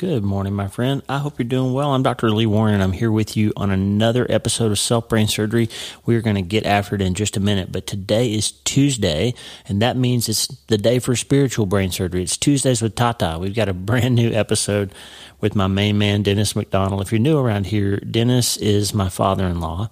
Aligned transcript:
Good 0.00 0.24
morning, 0.24 0.54
my 0.54 0.66
friend. 0.66 1.02
I 1.10 1.18
hope 1.18 1.38
you're 1.38 1.46
doing 1.46 1.74
well. 1.74 1.92
I'm 1.92 2.02
Dr. 2.02 2.30
Lee 2.30 2.46
Warren, 2.46 2.72
and 2.72 2.82
I'm 2.82 2.92
here 2.92 3.12
with 3.12 3.36
you 3.36 3.52
on 3.54 3.70
another 3.70 4.26
episode 4.30 4.72
of 4.72 4.78
Self 4.78 5.10
Brain 5.10 5.28
Surgery. 5.28 5.68
We're 6.06 6.22
going 6.22 6.36
to 6.36 6.42
get 6.42 6.64
after 6.64 6.94
it 6.94 7.02
in 7.02 7.12
just 7.12 7.36
a 7.36 7.40
minute, 7.40 7.70
but 7.70 7.86
today 7.86 8.32
is 8.32 8.50
Tuesday, 8.50 9.34
and 9.68 9.82
that 9.82 9.98
means 9.98 10.26
it's 10.26 10.46
the 10.68 10.78
day 10.78 11.00
for 11.00 11.14
spiritual 11.14 11.66
brain 11.66 11.90
surgery. 11.90 12.22
It's 12.22 12.38
Tuesdays 12.38 12.80
with 12.80 12.94
Tata. 12.94 13.36
We've 13.38 13.54
got 13.54 13.68
a 13.68 13.74
brand 13.74 14.14
new 14.14 14.32
episode 14.32 14.94
with 15.38 15.54
my 15.54 15.66
main 15.66 15.98
man, 15.98 16.22
Dennis 16.22 16.56
McDonald. 16.56 17.02
If 17.02 17.12
you're 17.12 17.18
new 17.18 17.36
around 17.36 17.66
here, 17.66 17.98
Dennis 17.98 18.56
is 18.56 18.94
my 18.94 19.10
father 19.10 19.44
in 19.44 19.60
law, 19.60 19.90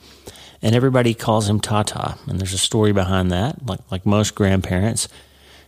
and 0.63 0.75
everybody 0.75 1.13
calls 1.13 1.51
him 1.51 1.61
Tata. 1.61 2.17
And 2.27 2.41
there's 2.41 2.55
a 2.55 2.59
story 2.59 2.93
behind 2.93 3.31
that, 3.31 3.67
like, 3.67 3.81
like 3.91 4.07
most 4.07 4.35
grandparents. 4.35 5.07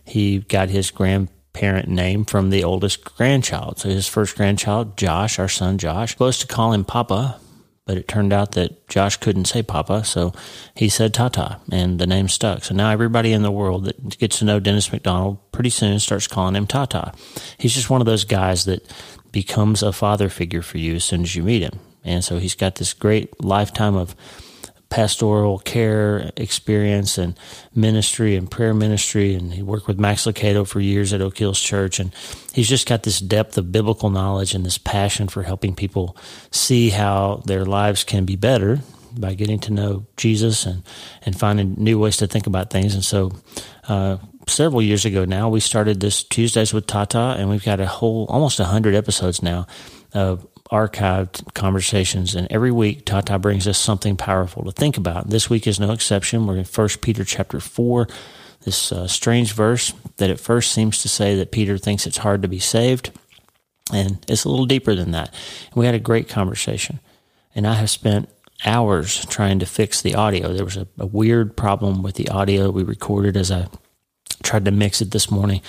He 0.03 0.39
got 0.39 0.69
his 0.69 0.89
grand 0.89 1.27
parent 1.53 1.87
name 1.89 2.25
from 2.25 2.49
the 2.49 2.63
oldest 2.63 3.03
grandchild. 3.03 3.79
So 3.79 3.89
his 3.89 4.07
first 4.07 4.35
grandchild, 4.35 4.97
Josh, 4.97 5.39
our 5.39 5.49
son 5.49 5.77
Josh, 5.77 6.11
was 6.11 6.37
supposed 6.37 6.41
to 6.41 6.47
call 6.47 6.73
him 6.73 6.85
Papa, 6.85 7.39
but 7.85 7.97
it 7.97 8.07
turned 8.07 8.31
out 8.31 8.53
that 8.53 8.87
Josh 8.87 9.17
couldn't 9.17 9.45
say 9.45 9.63
Papa, 9.63 10.05
so 10.05 10.33
he 10.75 10.87
said 10.87 11.13
Tata, 11.13 11.59
and 11.71 11.99
the 11.99 12.07
name 12.07 12.29
stuck. 12.29 12.63
So 12.63 12.73
now 12.73 12.89
everybody 12.89 13.33
in 13.33 13.41
the 13.41 13.51
world 13.51 13.85
that 13.85 14.17
gets 14.17 14.39
to 14.39 14.45
know 14.45 14.59
Dennis 14.59 14.91
McDonald 14.91 15.39
pretty 15.51 15.71
soon 15.71 15.99
starts 15.99 16.27
calling 16.27 16.55
him 16.55 16.67
Tata. 16.67 17.13
He's 17.57 17.73
just 17.73 17.89
one 17.89 18.01
of 18.01 18.05
those 18.05 18.23
guys 18.23 18.65
that 18.65 18.89
becomes 19.31 19.83
a 19.83 19.91
father 19.91 20.29
figure 20.29 20.61
for 20.61 20.77
you 20.77 20.95
as 20.95 21.03
soon 21.03 21.21
as 21.21 21.35
you 21.35 21.43
meet 21.43 21.63
him. 21.63 21.79
And 22.03 22.23
so 22.23 22.39
he's 22.39 22.55
got 22.55 22.75
this 22.75 22.93
great 22.93 23.43
lifetime 23.43 23.95
of 23.95 24.15
pastoral 24.91 25.57
care 25.57 26.31
experience 26.37 27.17
and 27.17 27.39
ministry 27.73 28.35
and 28.35 28.51
prayer 28.51 28.73
ministry. 28.73 29.33
And 29.33 29.53
he 29.53 29.63
worked 29.63 29.87
with 29.87 29.99
Max 29.99 30.25
Lucado 30.25 30.67
for 30.67 30.79
years 30.79 31.13
at 31.13 31.21
Oak 31.21 31.37
Hills 31.37 31.59
Church. 31.59 31.99
And 31.99 32.13
he's 32.53 32.69
just 32.69 32.87
got 32.87 33.01
this 33.01 33.19
depth 33.19 33.57
of 33.57 33.71
biblical 33.71 34.11
knowledge 34.11 34.53
and 34.53 34.63
this 34.63 34.77
passion 34.77 35.27
for 35.27 35.41
helping 35.41 35.73
people 35.73 36.15
see 36.51 36.89
how 36.89 37.41
their 37.45 37.65
lives 37.65 38.03
can 38.03 38.25
be 38.25 38.35
better 38.35 38.81
by 39.17 39.33
getting 39.33 39.59
to 39.59 39.73
know 39.73 40.05
Jesus 40.17 40.65
and, 40.65 40.83
and 41.25 41.37
finding 41.37 41.75
new 41.77 41.97
ways 41.97 42.17
to 42.17 42.27
think 42.27 42.45
about 42.45 42.69
things. 42.69 42.93
And 42.93 43.03
so, 43.03 43.31
uh, 43.87 44.17
several 44.47 44.81
years 44.81 45.05
ago 45.05 45.25
now, 45.25 45.49
we 45.49 45.59
started 45.59 45.99
this 45.99 46.23
Tuesdays 46.23 46.73
with 46.73 46.87
Tata, 46.87 47.35
and 47.37 47.49
we've 47.49 47.63
got 47.63 47.79
a 47.79 47.85
whole 47.85 48.25
almost 48.29 48.59
a 48.59 48.65
hundred 48.65 48.95
episodes 48.95 49.41
now 49.41 49.67
of 50.13 50.47
archived 50.71 51.53
conversations. 51.53 52.33
And 52.33 52.47
every 52.49 52.71
week, 52.71 53.05
Tata 53.05 53.37
brings 53.37 53.67
us 53.67 53.77
something 53.77 54.15
powerful 54.15 54.63
to 54.63 54.71
think 54.71 54.97
about. 54.97 55.29
This 55.29 55.49
week 55.49 55.67
is 55.67 55.79
no 55.79 55.91
exception. 55.91 56.47
We're 56.47 56.57
in 56.57 56.65
1 56.65 56.87
Peter 57.01 57.23
chapter 57.23 57.59
4, 57.59 58.07
this 58.63 58.91
uh, 58.91 59.07
strange 59.07 59.53
verse 59.53 59.93
that 60.17 60.29
at 60.29 60.39
first 60.39 60.71
seems 60.71 61.01
to 61.01 61.09
say 61.09 61.35
that 61.35 61.51
Peter 61.51 61.77
thinks 61.77 62.07
it's 62.07 62.17
hard 62.17 62.41
to 62.43 62.47
be 62.47 62.59
saved. 62.59 63.11
And 63.91 64.23
it's 64.27 64.45
a 64.45 64.49
little 64.49 64.65
deeper 64.65 64.95
than 64.95 65.11
that. 65.11 65.33
We 65.75 65.85
had 65.85 65.95
a 65.95 65.99
great 65.99 66.29
conversation. 66.29 66.99
And 67.53 67.67
I 67.67 67.73
have 67.73 67.89
spent 67.89 68.29
hours 68.65 69.25
trying 69.25 69.59
to 69.59 69.65
fix 69.65 70.01
the 70.01 70.15
audio. 70.15 70.53
There 70.53 70.63
was 70.63 70.77
a, 70.77 70.87
a 70.97 71.05
weird 71.05 71.57
problem 71.57 72.03
with 72.03 72.15
the 72.15 72.29
audio 72.29 72.69
we 72.69 72.83
recorded 72.83 73.35
as 73.35 73.51
I 73.51 73.67
tried 74.43 74.65
to 74.65 74.71
mix 74.71 75.01
it 75.01 75.11
this 75.11 75.29
morning. 75.29 75.61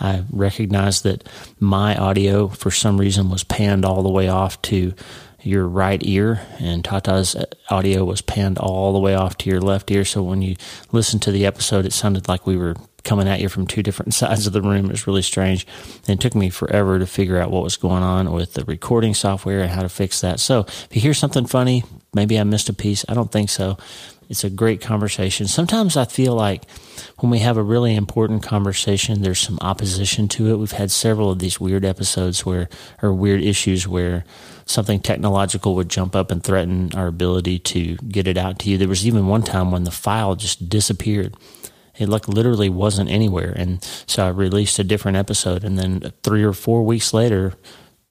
I 0.00 0.24
recognized 0.30 1.04
that 1.04 1.28
my 1.58 1.96
audio, 1.96 2.48
for 2.48 2.70
some 2.70 2.98
reason, 2.98 3.30
was 3.30 3.44
panned 3.44 3.84
all 3.84 4.02
the 4.02 4.10
way 4.10 4.28
off 4.28 4.60
to 4.62 4.94
your 5.42 5.66
right 5.66 6.00
ear, 6.04 6.40
and 6.58 6.84
Tata's 6.84 7.36
audio 7.70 8.04
was 8.04 8.20
panned 8.20 8.58
all 8.58 8.92
the 8.92 8.98
way 8.98 9.14
off 9.14 9.38
to 9.38 9.50
your 9.50 9.60
left 9.60 9.90
ear. 9.90 10.04
So 10.04 10.22
when 10.22 10.42
you 10.42 10.56
listened 10.92 11.22
to 11.22 11.30
the 11.30 11.46
episode, 11.46 11.86
it 11.86 11.92
sounded 11.92 12.28
like 12.28 12.46
we 12.46 12.56
were 12.56 12.74
coming 13.04 13.28
at 13.28 13.40
you 13.40 13.48
from 13.48 13.66
two 13.66 13.82
different 13.82 14.12
sides 14.22 14.46
of 14.46 14.52
the 14.52 14.60
room. 14.60 14.86
It 14.86 14.90
was 14.90 15.06
really 15.06 15.22
strange. 15.22 15.66
And 16.06 16.18
it 16.18 16.20
took 16.20 16.34
me 16.34 16.50
forever 16.50 16.98
to 16.98 17.06
figure 17.06 17.38
out 17.38 17.50
what 17.50 17.62
was 17.62 17.76
going 17.76 18.02
on 18.02 18.32
with 18.32 18.54
the 18.54 18.64
recording 18.64 19.14
software 19.14 19.60
and 19.60 19.70
how 19.70 19.82
to 19.82 19.88
fix 19.88 20.20
that. 20.20 20.40
So 20.40 20.60
if 20.60 20.88
you 20.90 21.00
hear 21.00 21.14
something 21.14 21.46
funny, 21.46 21.84
maybe 22.12 22.38
I 22.38 22.44
missed 22.44 22.68
a 22.68 22.74
piece. 22.74 23.04
I 23.08 23.14
don't 23.14 23.32
think 23.32 23.48
so. 23.48 23.78
It's 24.28 24.44
a 24.44 24.50
great 24.50 24.80
conversation. 24.80 25.46
Sometimes 25.46 25.96
I 25.96 26.04
feel 26.04 26.34
like 26.34 26.68
when 27.18 27.30
we 27.30 27.38
have 27.40 27.56
a 27.56 27.62
really 27.62 27.94
important 27.94 28.42
conversation, 28.42 29.22
there's 29.22 29.38
some 29.38 29.58
opposition 29.60 30.26
to 30.28 30.50
it. 30.50 30.56
We've 30.56 30.72
had 30.72 30.90
several 30.90 31.30
of 31.30 31.38
these 31.38 31.60
weird 31.60 31.84
episodes 31.84 32.44
where, 32.44 32.68
or 33.02 33.12
weird 33.12 33.42
issues 33.42 33.86
where 33.86 34.24
something 34.64 35.00
technological 35.00 35.76
would 35.76 35.88
jump 35.88 36.16
up 36.16 36.30
and 36.30 36.42
threaten 36.42 36.90
our 36.94 37.06
ability 37.06 37.60
to 37.60 37.96
get 37.96 38.26
it 38.26 38.36
out 38.36 38.58
to 38.60 38.70
you. 38.70 38.78
There 38.78 38.88
was 38.88 39.06
even 39.06 39.28
one 39.28 39.42
time 39.42 39.70
when 39.70 39.84
the 39.84 39.90
file 39.92 40.34
just 40.34 40.68
disappeared. 40.68 41.36
It 41.96 42.08
like 42.08 42.28
literally 42.28 42.68
wasn't 42.68 43.10
anywhere. 43.10 43.52
And 43.56 43.82
so 44.06 44.26
I 44.26 44.28
released 44.30 44.78
a 44.78 44.84
different 44.84 45.16
episode 45.16 45.64
and 45.64 45.78
then 45.78 46.12
three 46.22 46.42
or 46.42 46.52
four 46.52 46.84
weeks 46.84 47.14
later, 47.14 47.54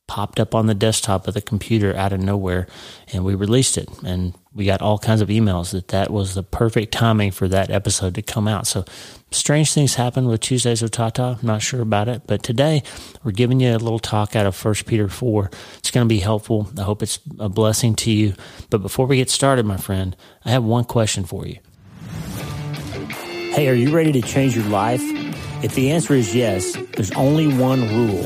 popped 0.08 0.40
up 0.40 0.54
on 0.54 0.68
the 0.68 0.76
desktop 0.76 1.28
of 1.28 1.34
the 1.34 1.42
computer 1.42 1.96
out 1.96 2.14
of 2.14 2.20
nowhere 2.20 2.68
and 3.12 3.26
we 3.26 3.34
released 3.34 3.78
it 3.78 3.90
and 4.04 4.36
we 4.56 4.66
got 4.66 4.82
all 4.82 4.98
kinds 4.98 5.22
of 5.22 5.28
emails 5.28 5.72
that 5.72 5.90
that 5.90 6.10
was 6.10 6.34
the 6.34 6.42
perfect 6.42 6.94
timing 6.94 7.32
for 7.32 7.48
that 7.50 7.70
episode 7.70 8.16
to 8.16 8.22
come 8.22 8.48
out. 8.48 8.66
So 8.66 8.86
strange 9.32 9.74
things 9.74 9.96
happen 9.96 10.28
with 10.28 10.40
tuesdays 10.40 10.82
with 10.82 10.92
tata 10.92 11.38
i'm 11.42 11.46
not 11.46 11.62
sure 11.62 11.82
about 11.82 12.08
it 12.08 12.22
but 12.26 12.42
today 12.42 12.82
we're 13.24 13.32
giving 13.32 13.60
you 13.60 13.72
a 13.72 13.78
little 13.78 14.00
talk 14.00 14.34
out 14.34 14.46
of 14.46 14.56
First 14.56 14.86
peter 14.86 15.10
4 15.10 15.52
it's 15.78 15.92
going 15.92 16.08
to 16.08 16.10
be 16.10 16.20
helpful. 16.20 16.70
I 16.78 16.84
hope 16.84 17.04
it's 17.04 17.20
a 17.38 17.50
blessing 17.50 17.96
to 17.96 18.12
you. 18.12 18.34
But 18.70 18.78
before 18.82 19.08
we 19.08 19.18
get 19.18 19.30
started 19.30 19.66
my 19.66 19.78
friend 19.78 20.16
i 20.46 20.52
have 20.52 20.64
one 20.64 20.86
question 20.86 21.26
for 21.26 21.46
you. 21.46 21.58
Hey 23.52 23.68
are 23.68 23.74
you 23.74 23.94
ready 23.94 24.14
to 24.14 24.22
change 24.22 24.56
your 24.56 24.66
life? 24.66 25.02
If 25.64 25.76
the 25.76 25.92
answer 25.92 26.14
is 26.14 26.34
yes 26.34 26.78
there's 26.96 27.12
only 27.12 27.48
one 27.48 27.82
rule 27.94 28.26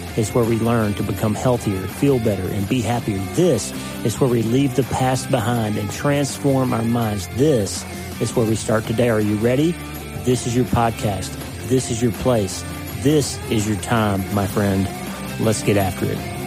is 0.17 0.33
where 0.33 0.43
we 0.43 0.57
learn 0.59 0.93
to 0.95 1.03
become 1.03 1.33
healthier, 1.33 1.81
feel 1.87 2.19
better, 2.19 2.47
and 2.47 2.67
be 2.67 2.81
happier. 2.81 3.19
This 3.33 3.71
is 4.05 4.19
where 4.19 4.29
we 4.29 4.43
leave 4.43 4.75
the 4.75 4.83
past 4.83 5.31
behind 5.31 5.77
and 5.77 5.89
transform 5.91 6.73
our 6.73 6.83
minds. 6.83 7.27
This 7.29 7.85
is 8.19 8.35
where 8.35 8.45
we 8.45 8.55
start 8.55 8.85
today. 8.85 9.09
Are 9.09 9.21
you 9.21 9.37
ready? 9.37 9.71
This 10.23 10.45
is 10.47 10.55
your 10.55 10.65
podcast. 10.65 11.31
This 11.67 11.89
is 11.91 12.01
your 12.01 12.11
place. 12.13 12.63
This 12.97 13.39
is 13.49 13.67
your 13.67 13.77
time, 13.77 14.23
my 14.35 14.47
friend. 14.47 14.87
Let's 15.39 15.63
get 15.63 15.77
after 15.77 16.05
it. 16.05 16.40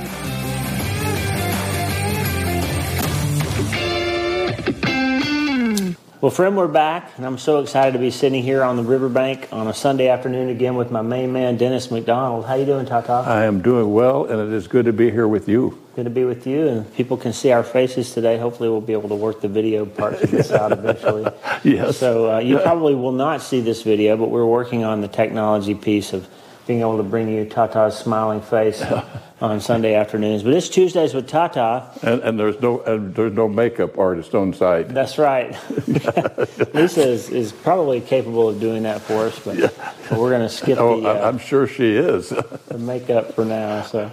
Well, 6.24 6.30
friend, 6.30 6.56
we're 6.56 6.68
back, 6.68 7.18
and 7.18 7.26
I'm 7.26 7.36
so 7.36 7.60
excited 7.60 7.92
to 7.92 7.98
be 7.98 8.10
sitting 8.10 8.42
here 8.42 8.62
on 8.62 8.76
the 8.76 8.82
riverbank 8.82 9.46
on 9.52 9.68
a 9.68 9.74
Sunday 9.74 10.08
afternoon 10.08 10.48
again 10.48 10.74
with 10.74 10.90
my 10.90 11.02
main 11.02 11.34
man, 11.34 11.58
Dennis 11.58 11.90
McDonald. 11.90 12.46
How 12.46 12.54
you 12.54 12.64
doing, 12.64 12.86
Tata? 12.86 13.12
I 13.12 13.44
am 13.44 13.60
doing 13.60 13.92
well, 13.92 14.24
and 14.24 14.40
it 14.40 14.56
is 14.56 14.66
good 14.66 14.86
to 14.86 14.92
be 14.94 15.10
here 15.10 15.28
with 15.28 15.50
you. 15.50 15.78
Good 15.94 16.04
to 16.04 16.10
be 16.10 16.24
with 16.24 16.46
you, 16.46 16.66
and 16.66 16.94
people 16.94 17.18
can 17.18 17.34
see 17.34 17.52
our 17.52 17.62
faces 17.62 18.14
today. 18.14 18.38
Hopefully, 18.38 18.70
we'll 18.70 18.80
be 18.80 18.94
able 18.94 19.10
to 19.10 19.14
work 19.14 19.42
the 19.42 19.48
video 19.48 19.84
parts 19.84 20.22
of 20.22 20.30
this 20.30 20.50
out 20.50 20.72
eventually. 20.72 21.30
yes. 21.62 21.98
So 21.98 22.36
uh, 22.36 22.38
you 22.38 22.58
probably 22.58 22.94
will 22.94 23.12
not 23.12 23.42
see 23.42 23.60
this 23.60 23.82
video, 23.82 24.16
but 24.16 24.30
we're 24.30 24.46
working 24.46 24.82
on 24.82 25.02
the 25.02 25.08
technology 25.08 25.74
piece 25.74 26.14
of 26.14 26.26
being 26.66 26.80
able 26.80 26.97
to 26.97 27.02
bring 27.02 27.28
you 27.28 27.44
Tata's 27.44 27.97
smiling 27.97 28.41
face 28.41 28.82
on 29.41 29.60
Sunday 29.60 29.94
afternoons. 29.94 30.42
But 30.42 30.54
it's 30.54 30.69
Tuesdays 30.69 31.12
with 31.12 31.28
Tata. 31.28 31.91
And, 32.02 32.22
and 32.22 32.41
there's 32.41 32.60
no 32.60 32.80
and 32.80 33.14
there's 33.14 33.34
no 33.34 33.48
makeup 33.48 33.98
artist 33.98 34.34
on 34.34 34.54
site. 34.54 34.88
That's 34.88 35.19
right. 35.19 35.56
Lisa 36.74 37.06
is, 37.06 37.28
is 37.30 37.53
probably 37.53 38.00
capable 38.00 38.48
of 38.48 38.60
doing 38.60 38.84
that 38.84 39.03
for 39.03 39.27
us, 39.27 39.39
but, 39.39 39.56
yeah. 39.56 39.68
but 40.09 40.18
we're 40.18 40.30
going 40.30 40.42
to 40.42 40.48
skip 40.48 40.78
oh, 40.78 41.00
the. 41.00 41.09
Uh, 41.09 41.28
I'm 41.28 41.39
sure 41.39 41.66
she 41.66 41.94
is. 41.94 42.28
the 42.68 42.78
makeup 42.78 43.34
for 43.34 43.44
now. 43.44 43.83
So, 43.83 44.10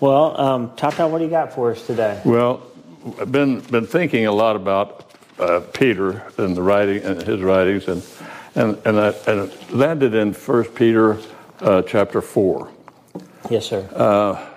well, 0.00 0.38
um, 0.40 0.74
Tata, 0.76 1.06
what 1.06 1.18
do 1.18 1.24
you 1.24 1.30
got 1.30 1.52
for 1.52 1.70
us 1.72 1.86
today? 1.86 2.20
Well, 2.24 2.62
I've 3.20 3.30
been 3.30 3.60
been 3.60 3.86
thinking 3.86 4.26
a 4.26 4.32
lot 4.32 4.56
about 4.56 5.12
uh, 5.38 5.60
Peter 5.72 6.24
and 6.38 6.56
the 6.56 6.62
writing 6.62 7.02
and 7.04 7.22
his 7.22 7.40
writings, 7.40 7.86
and 7.86 8.02
and 8.56 8.78
and 8.84 8.98
I 8.98 9.08
and 9.28 9.70
landed 9.70 10.14
in 10.14 10.32
First 10.32 10.74
Peter 10.74 11.18
uh, 11.60 11.82
chapter 11.82 12.20
four. 12.20 12.70
Yes, 13.50 13.66
sir. 13.66 13.88
Uh, 13.94 14.50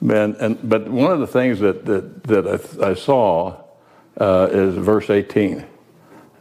and, 0.00 0.36
and, 0.36 0.68
but 0.68 0.88
one 0.88 1.12
of 1.12 1.20
the 1.20 1.26
things 1.26 1.60
that, 1.60 1.84
that, 1.86 2.24
that 2.24 2.76
I, 2.82 2.90
I 2.90 2.94
saw 2.94 3.56
uh, 4.18 4.48
is 4.50 4.74
verse 4.74 5.10
18. 5.10 5.64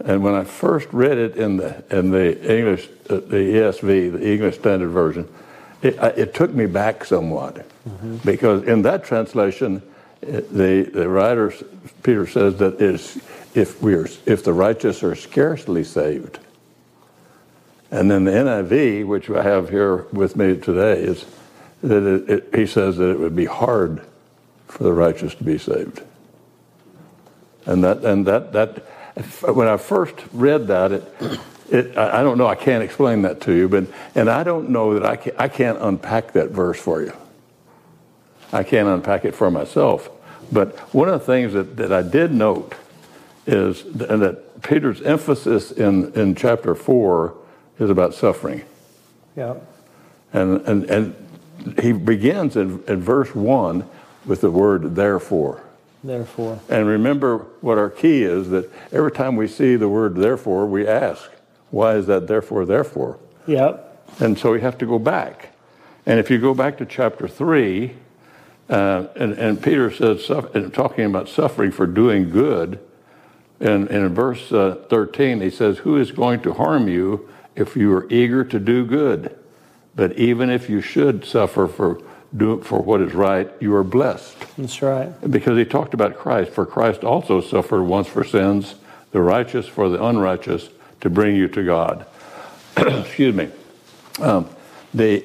And 0.05 0.23
when 0.23 0.33
I 0.33 0.43
first 0.43 0.89
read 0.91 1.17
it 1.17 1.37
in 1.37 1.57
the, 1.57 1.83
in 1.89 2.11
the 2.11 2.57
English, 2.57 2.89
uh, 3.09 3.15
the 3.15 3.37
ESV, 3.37 4.11
the 4.11 4.31
English 4.31 4.55
Standard 4.59 4.89
Version, 4.89 5.27
it, 5.81 5.95
it 6.17 6.33
took 6.33 6.51
me 6.51 6.65
back 6.65 7.05
somewhat. 7.05 7.65
Mm-hmm. 7.87 8.17
Because 8.17 8.63
in 8.63 8.81
that 8.83 9.05
translation, 9.05 9.81
the, 10.21 10.89
the 10.93 11.07
writer, 11.07 11.53
Peter 12.01 12.27
says 12.27 12.57
that 12.57 12.81
is, 12.81 13.21
if, 13.53 13.81
we're, 13.81 14.07
if 14.25 14.43
the 14.43 14.53
righteous 14.53 15.03
are 15.03 15.15
scarcely 15.15 15.83
saved. 15.83 16.39
And 17.93 18.09
then 18.09 18.23
the 18.23 18.31
NIV, 18.31 19.05
which 19.05 19.29
I 19.29 19.43
have 19.43 19.69
here 19.69 20.07
with 20.11 20.35
me 20.35 20.57
today, 20.57 20.99
is 20.99 21.25
that 21.83 22.03
it, 22.03 22.27
it, 22.27 22.55
he 22.55 22.65
says 22.65 22.97
that 22.97 23.07
it 23.11 23.19
would 23.19 23.35
be 23.35 23.45
hard 23.45 24.01
for 24.67 24.83
the 24.83 24.91
righteous 24.91 25.35
to 25.35 25.43
be 25.43 25.59
saved. 25.59 26.01
And 27.67 27.83
that, 27.83 28.03
and 28.03 28.25
that, 28.25 28.51
that, 28.53 28.79
when 29.55 29.67
I 29.67 29.77
first 29.77 30.15
read 30.33 30.65
that, 30.67 30.91
it, 30.91 31.13
it, 31.69 31.95
I 31.95 32.23
don't 32.23 32.39
know, 32.39 32.47
I 32.47 32.55
can't 32.55 32.83
explain 32.83 33.21
that 33.21 33.41
to 33.41 33.53
you, 33.53 33.69
but, 33.69 33.85
and 34.15 34.27
I 34.27 34.43
don't 34.43 34.71
know 34.71 34.95
that 34.95 35.05
I, 35.05 35.15
can, 35.15 35.33
I 35.37 35.47
can't 35.47 35.77
unpack 35.79 36.33
that 36.33 36.49
verse 36.49 36.79
for 36.79 37.03
you. 37.03 37.13
I 38.51 38.63
can't 38.63 38.87
unpack 38.87 39.23
it 39.23 39.35
for 39.35 39.51
myself. 39.51 40.09
But 40.51 40.79
one 40.95 41.09
of 41.09 41.19
the 41.19 41.25
things 41.27 41.53
that, 41.53 41.77
that 41.77 41.93
I 41.93 42.01
did 42.01 42.33
note 42.33 42.73
is 43.45 43.83
that, 43.83 44.63
Peter's 44.63 45.01
emphasis 45.01 45.71
in, 45.71 46.13
in 46.13 46.33
chapter 46.33 46.73
4 46.73 47.35
is 47.79 47.89
about 47.89 48.13
suffering. 48.13 48.63
Yeah. 49.35 49.55
And, 50.31 50.61
and, 50.61 50.83
and 50.89 51.15
he 51.81 51.91
begins 51.91 52.55
in, 52.55 52.83
in 52.87 53.01
verse 53.01 53.33
1 53.33 53.87
with 54.25 54.41
the 54.41 54.51
word 54.51 54.95
therefore. 54.95 55.63
Therefore. 56.03 56.59
And 56.69 56.87
remember 56.87 57.39
what 57.61 57.77
our 57.77 57.89
key 57.89 58.23
is 58.23 58.49
that 58.49 58.69
every 58.91 59.11
time 59.11 59.35
we 59.35 59.47
see 59.47 59.75
the 59.75 59.89
word 59.89 60.15
therefore, 60.15 60.65
we 60.65 60.87
ask, 60.87 61.29
why 61.71 61.95
is 61.95 62.07
that 62.07 62.27
therefore, 62.27 62.65
therefore? 62.65 63.19
Yep. 63.47 63.89
And 64.19 64.37
so 64.37 64.51
we 64.51 64.61
have 64.61 64.77
to 64.79 64.85
go 64.85 64.99
back. 64.99 65.49
And 66.05 66.19
if 66.19 66.29
you 66.29 66.37
go 66.37 66.53
back 66.53 66.77
to 66.79 66.85
chapter 66.85 67.27
3, 67.27 67.93
uh, 68.69 69.07
and, 69.15 69.33
and 69.33 69.61
Peter 69.61 69.91
says, 69.91 70.29
and 70.29 70.73
talking 70.73 71.05
about 71.05 71.29
suffering 71.29 71.71
for 71.71 71.87
doing 71.87 72.29
good, 72.29 72.79
and, 73.59 73.87
and 73.87 74.05
in 74.05 74.13
verse 74.13 74.51
uh, 74.51 74.83
13, 74.89 75.39
he 75.41 75.49
says, 75.49 75.79
Who 75.79 75.97
is 75.97 76.11
going 76.11 76.41
to 76.41 76.53
harm 76.53 76.87
you 76.89 77.29
if 77.55 77.75
you 77.75 77.93
are 77.93 78.07
eager 78.11 78.43
to 78.43 78.59
do 78.59 78.85
good? 78.85 79.37
But 79.95 80.17
even 80.17 80.49
if 80.49 80.69
you 80.69 80.81
should 80.81 81.25
suffer 81.25 81.67
for 81.67 82.01
do 82.35 82.61
for 82.61 82.79
what 82.79 83.01
is 83.01 83.13
right, 83.13 83.49
you 83.59 83.75
are 83.75 83.83
blessed. 83.83 84.35
That's 84.57 84.81
right. 84.81 85.09
Because 85.29 85.57
he 85.57 85.65
talked 85.65 85.93
about 85.93 86.17
Christ. 86.17 86.51
For 86.51 86.65
Christ 86.65 87.03
also 87.03 87.41
suffered 87.41 87.83
once 87.83 88.07
for 88.07 88.23
sins, 88.23 88.75
the 89.11 89.21
righteous 89.21 89.67
for 89.67 89.89
the 89.89 90.03
unrighteous, 90.03 90.69
to 91.01 91.09
bring 91.09 91.35
you 91.35 91.47
to 91.49 91.63
God. 91.63 92.05
Excuse 92.77 93.35
me. 93.35 93.49
Um, 94.19 94.49
the, 94.93 95.23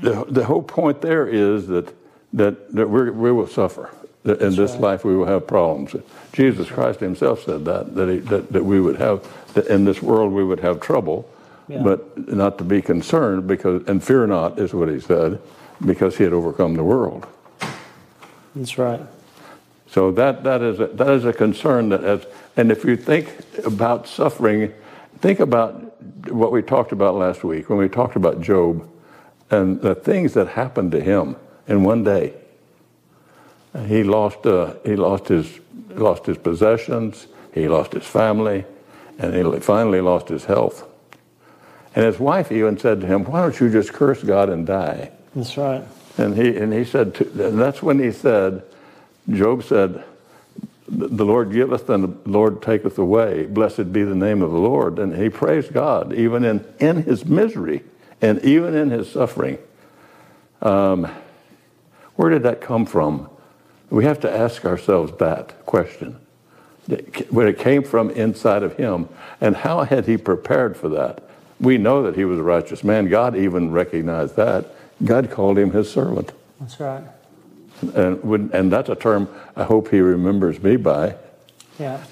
the, 0.00 0.24
the 0.28 0.44
whole 0.44 0.62
point 0.62 1.00
there 1.00 1.26
is 1.26 1.66
that, 1.68 1.92
that, 2.32 2.72
that 2.72 2.88
we 2.88 3.32
will 3.32 3.46
suffer. 3.46 3.90
That 4.22 4.40
in 4.40 4.56
this 4.56 4.72
right. 4.72 4.80
life 4.80 5.04
we 5.04 5.16
will 5.16 5.26
have 5.26 5.46
problems. 5.46 5.94
Jesus 6.32 6.68
Christ 6.68 7.00
himself 7.00 7.44
said 7.44 7.64
that, 7.64 7.94
that, 7.94 8.08
he, 8.08 8.18
that, 8.18 8.52
that 8.52 8.64
we 8.64 8.80
would 8.80 8.96
have, 8.96 9.26
that 9.54 9.66
in 9.68 9.84
this 9.84 10.02
world 10.02 10.32
we 10.32 10.44
would 10.44 10.60
have 10.60 10.80
trouble, 10.80 11.28
yeah. 11.68 11.82
but 11.82 12.28
not 12.28 12.58
to 12.58 12.64
be 12.64 12.80
concerned 12.80 13.46
because, 13.46 13.86
and 13.86 14.02
fear 14.02 14.26
not 14.26 14.58
is 14.58 14.72
what 14.72 14.88
he 14.88 15.00
said 15.00 15.40
because 15.84 16.16
he 16.16 16.24
had 16.24 16.32
overcome 16.32 16.74
the 16.74 16.84
world. 16.84 17.26
That's 18.54 18.78
right. 18.78 19.00
So 19.88 20.10
that, 20.12 20.44
that, 20.44 20.62
is 20.62 20.80
a, 20.80 20.86
that 20.88 21.10
is 21.10 21.24
a 21.24 21.32
concern 21.32 21.90
that 21.90 22.04
as, 22.04 22.26
and 22.56 22.70
if 22.70 22.84
you 22.84 22.96
think 22.96 23.34
about 23.64 24.08
suffering, 24.08 24.72
think 25.18 25.40
about 25.40 25.82
what 26.30 26.52
we 26.52 26.62
talked 26.62 26.92
about 26.92 27.14
last 27.14 27.44
week 27.44 27.68
when 27.68 27.78
we 27.78 27.88
talked 27.88 28.16
about 28.16 28.40
Job 28.40 28.88
and 29.50 29.80
the 29.80 29.94
things 29.94 30.34
that 30.34 30.48
happened 30.48 30.92
to 30.92 31.00
him 31.00 31.36
in 31.68 31.84
one 31.84 32.04
day. 32.04 32.34
He 33.86 34.04
lost, 34.04 34.46
uh, 34.46 34.74
he 34.84 34.96
lost 34.96 35.28
his, 35.28 35.60
lost 35.90 36.26
his 36.26 36.38
possessions, 36.38 37.26
he 37.52 37.68
lost 37.68 37.92
his 37.92 38.04
family, 38.04 38.64
and 39.18 39.34
he 39.34 39.60
finally 39.60 40.00
lost 40.00 40.28
his 40.28 40.44
health. 40.44 40.86
And 41.96 42.04
his 42.04 42.20
wife 42.20 42.52
even 42.52 42.78
said 42.78 43.00
to 43.00 43.06
him, 43.06 43.24
Why 43.24 43.40
don't 43.40 43.58
you 43.58 43.70
just 43.70 43.92
curse 43.92 44.22
God 44.22 44.50
and 44.50 44.66
die? 44.66 45.10
That's 45.34 45.56
right. 45.56 45.82
And 46.18 46.36
he 46.36 46.56
and 46.56 46.72
he 46.72 46.84
said, 46.84 47.14
to, 47.16 47.48
and 47.48 47.58
that's 47.58 47.82
when 47.82 47.98
he 47.98 48.12
said, 48.12 48.62
Job 49.30 49.64
said, 49.64 50.04
"The 50.88 51.24
Lord 51.24 51.52
giveth 51.52 51.90
and 51.90 52.04
the 52.04 52.30
Lord 52.30 52.62
taketh 52.62 52.98
away. 52.98 53.46
Blessed 53.46 53.92
be 53.92 54.02
the 54.02 54.14
name 54.14 54.40
of 54.40 54.50
the 54.50 54.58
Lord." 54.58 54.98
And 54.98 55.16
he 55.16 55.28
praised 55.28 55.72
God 55.72 56.12
even 56.12 56.44
in 56.44 56.64
in 56.78 57.02
his 57.02 57.24
misery 57.24 57.82
and 58.22 58.42
even 58.44 58.74
in 58.74 58.90
his 58.90 59.10
suffering. 59.10 59.58
Um, 60.62 61.10
where 62.14 62.30
did 62.30 62.44
that 62.44 62.60
come 62.60 62.86
from? 62.86 63.28
We 63.90 64.04
have 64.04 64.20
to 64.20 64.30
ask 64.30 64.64
ourselves 64.64 65.12
that 65.18 65.66
question. 65.66 66.18
Where 67.30 67.48
it 67.48 67.58
came 67.58 67.82
from 67.82 68.10
inside 68.10 68.62
of 68.62 68.76
him, 68.76 69.08
and 69.40 69.56
how 69.56 69.82
had 69.82 70.06
he 70.06 70.16
prepared 70.16 70.76
for 70.76 70.88
that? 70.90 71.25
We 71.60 71.78
know 71.78 72.02
that 72.02 72.16
he 72.16 72.24
was 72.24 72.38
a 72.38 72.42
righteous 72.42 72.84
man. 72.84 73.08
God 73.08 73.36
even 73.36 73.72
recognized 73.72 74.36
that. 74.36 74.66
God 75.04 75.30
called 75.30 75.58
him 75.58 75.70
his 75.70 75.90
servant. 75.90 76.32
That's 76.60 76.78
right. 76.80 77.04
And, 77.94 78.22
when, 78.22 78.50
and 78.52 78.72
that's 78.72 78.88
a 78.88 78.94
term 78.94 79.28
I 79.54 79.64
hope 79.64 79.90
he 79.90 80.00
remembers 80.00 80.62
me 80.62 80.76
by. 80.76 81.16
Yeah. 81.78 82.02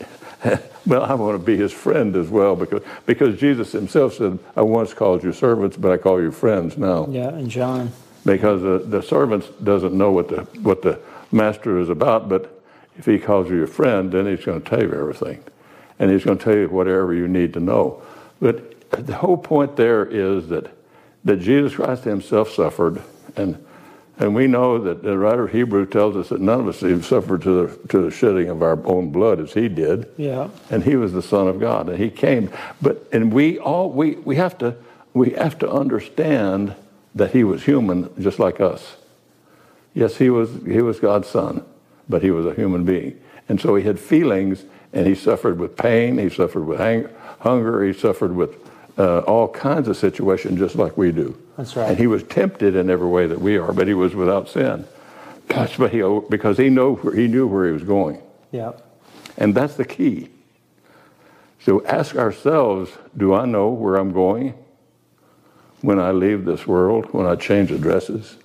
well, 0.87 1.02
I 1.02 1.14
want 1.14 1.38
to 1.38 1.44
be 1.44 1.56
his 1.56 1.73
friend 1.73 2.14
as 2.17 2.29
well 2.29 2.55
because, 2.55 2.82
because 3.06 3.38
Jesus 3.38 3.73
himself 3.73 4.14
said, 4.14 4.38
I 4.56 4.62
once 4.62 4.93
called 4.93 5.25
you 5.25 5.32
servants, 5.32 5.76
but 5.76 5.90
I 5.90 5.97
call 5.97 6.20
you 6.20 6.31
friends 6.31 6.76
now. 6.76 7.06
Yeah, 7.08 7.29
and 7.29 7.50
John. 7.50 7.93
Because 8.26 8.62
the, 8.62 8.79
the 8.79 9.02
servant 9.02 9.64
doesn't 9.64 9.97
know 9.97 10.11
what 10.11 10.29
the, 10.29 10.43
what 10.61 10.82
the 10.82 11.00
master 11.32 11.79
is 11.79 11.88
about, 11.88 12.29
but 12.29 12.62
if 12.99 13.06
he 13.06 13.19
calls 13.19 13.50
you 13.50 13.62
a 13.62 13.67
friend, 13.67 14.12
then 14.12 14.26
he's 14.26 14.44
going 14.44 14.61
to 14.61 14.69
tell 14.69 14.82
you 14.82 14.93
everything. 14.93 15.43
And 15.99 16.11
he's 16.11 16.25
going 16.25 16.38
to 16.38 16.44
tell 16.44 16.56
you 16.56 16.69
whatever 16.69 17.14
you 17.14 17.29
need 17.29 17.52
to 17.55 17.61
know. 17.61 18.02
But 18.40 18.74
the 18.96 19.17
whole 19.17 19.37
point 19.37 19.76
there 19.76 20.05
is 20.05 20.49
that 20.49 20.70
that 21.25 21.37
Jesus 21.37 21.75
Christ 21.75 22.05
himself 22.05 22.52
suffered. 22.52 23.02
And, 23.37 23.64
and 24.19 24.35
we 24.35 24.46
know 24.46 24.79
that 24.79 25.02
the 25.02 25.19
writer 25.19 25.46
of 25.46 25.52
Hebrew 25.52 25.87
tells 25.87 26.17
us 26.17 26.29
that 26.29 26.41
none 26.41 26.61
of 26.61 26.69
us 26.69 26.82
even 26.82 27.02
suffered 27.02 27.43
to 27.43 27.67
the, 27.67 27.88
to 27.88 28.02
the 28.02 28.11
shedding 28.11 28.49
of 28.49 28.62
our 28.62 28.79
own 28.87 29.11
blood 29.11 29.41
as 29.41 29.55
he 29.55 29.69
did. 29.69 30.08
Yeah. 30.17 30.50
And 30.70 30.85
he 30.85 30.96
was 30.96 31.12
the 31.12 31.23
Son 31.23 31.49
of 31.49 31.58
God. 31.58 31.88
And 31.88 31.99
he 31.99 32.11
came. 32.11 32.50
But, 32.81 33.08
and 33.12 33.32
we 33.32 33.58
all, 33.58 33.91
we, 33.91 34.17
we, 34.17 34.37
have 34.37 34.56
to, 34.58 34.76
we 35.14 35.31
have 35.31 35.58
to 35.61 35.70
understand 35.70 36.75
that 37.14 37.32
he 37.32 37.43
was 37.43 37.64
human 37.64 38.11
just 38.20 38.38
like 38.38 38.61
us. 38.61 38.97
Yes, 39.94 40.17
he 40.17 40.29
was, 40.29 40.50
he 40.67 40.82
was 40.82 40.99
God's 40.99 41.29
son, 41.29 41.64
but 42.08 42.23
he 42.23 42.32
was 42.32 42.44
a 42.47 42.55
human 42.55 42.85
being. 42.85 43.20
And 43.49 43.61
so 43.61 43.76
he 43.76 43.85
had 43.85 44.00
feelings 44.00 44.64
and 44.93 45.06
he 45.06 45.14
suffered 45.14 45.61
with 45.61 45.76
pain, 45.76 46.19
he 46.19 46.29
suffered 46.29 46.67
with 46.67 46.81
hang- 46.81 47.08
hunger, 47.40 47.85
he 47.85 47.93
suffered 47.93 48.35
with 48.35 48.63
uh, 48.99 49.20
all 49.20 49.49
kinds 49.49 49.88
of 49.88 49.97
situations 49.97 50.59
just 50.59 50.76
like 50.76 50.97
we 50.97 51.12
do. 51.12 51.37
That's 51.57 51.76
right. 51.76 51.90
And 51.90 51.99
he 51.99 52.07
was 52.07 52.23
tempted 52.23 52.76
in 52.76 52.90
every 52.90 53.09
way 53.09 53.26
that 53.26 53.40
we 53.40 53.57
are, 53.59 53.73
but 53.73 53.88
he 53.88 53.95
was 53.95 54.14
without 54.14 54.49
sin. 54.49 54.87
That's 55.49 55.76
But 55.76 55.92
he, 55.92 56.02
because 56.30 56.59
he, 56.59 56.71
know, 56.71 56.97
he 56.97 57.28
knew 57.28 57.47
where 57.47 57.66
he 57.66 57.73
was 57.73 57.85
going. 57.85 58.21
Yeah. 58.50 58.73
And 59.37 59.54
that's 59.54 59.75
the 59.75 59.85
key. 59.85 60.30
So 61.61 61.85
ask 61.87 62.16
ourselves 62.16 62.90
do 63.16 63.35
I 63.35 63.47
know 63.47 63.69
where 63.69 63.97
I'm 63.97 64.12
going 64.12 64.54
when 65.80 65.99
I 65.99 66.12
leave 66.12 66.45
this 66.45 66.66
world, 66.66 67.07
when 67.12 67.26
I 67.26 67.37
change 67.37 67.71
addresses? 67.71 68.37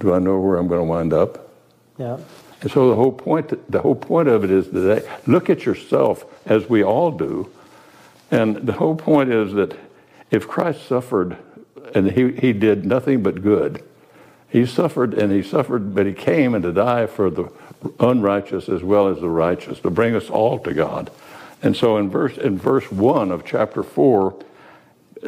Do 0.00 0.14
I 0.14 0.18
know 0.18 0.38
where 0.38 0.56
I'm 0.56 0.68
going 0.68 0.80
to 0.80 0.84
wind 0.84 1.12
up? 1.12 1.50
Yeah. 1.98 2.18
And 2.60 2.70
so 2.70 2.88
the 2.88 2.96
whole 2.96 3.12
point, 3.12 3.70
the 3.70 3.80
whole 3.80 3.94
point 3.94 4.28
of 4.28 4.44
it 4.44 4.50
is 4.50 4.70
that 4.70 5.28
look 5.28 5.50
at 5.50 5.64
yourself 5.64 6.24
as 6.46 6.68
we 6.68 6.82
all 6.82 7.10
do 7.10 7.50
and 8.30 8.56
the 8.56 8.74
whole 8.74 8.96
point 8.96 9.30
is 9.30 9.52
that 9.54 9.76
if 10.30 10.46
Christ 10.46 10.86
suffered 10.86 11.38
and 11.94 12.10
he, 12.10 12.32
he 12.32 12.52
did 12.52 12.84
nothing 12.84 13.22
but 13.22 13.42
good, 13.42 13.82
he 14.48 14.66
suffered 14.66 15.14
and 15.14 15.32
he 15.32 15.42
suffered, 15.42 15.94
but 15.94 16.06
he 16.06 16.12
came 16.12 16.54
and 16.54 16.62
to 16.62 16.72
die 16.72 17.06
for 17.06 17.30
the 17.30 17.50
unrighteous 18.00 18.68
as 18.68 18.82
well 18.82 19.08
as 19.08 19.20
the 19.20 19.28
righteous, 19.28 19.80
to 19.80 19.90
bring 19.90 20.14
us 20.14 20.30
all 20.30 20.58
to 20.60 20.74
God. 20.74 21.10
And 21.62 21.76
so 21.76 21.96
in 21.96 22.08
verse 22.10 22.36
in 22.38 22.58
verse 22.58 22.90
one 22.90 23.30
of 23.30 23.44
chapter 23.44 23.82
four, 23.82 24.42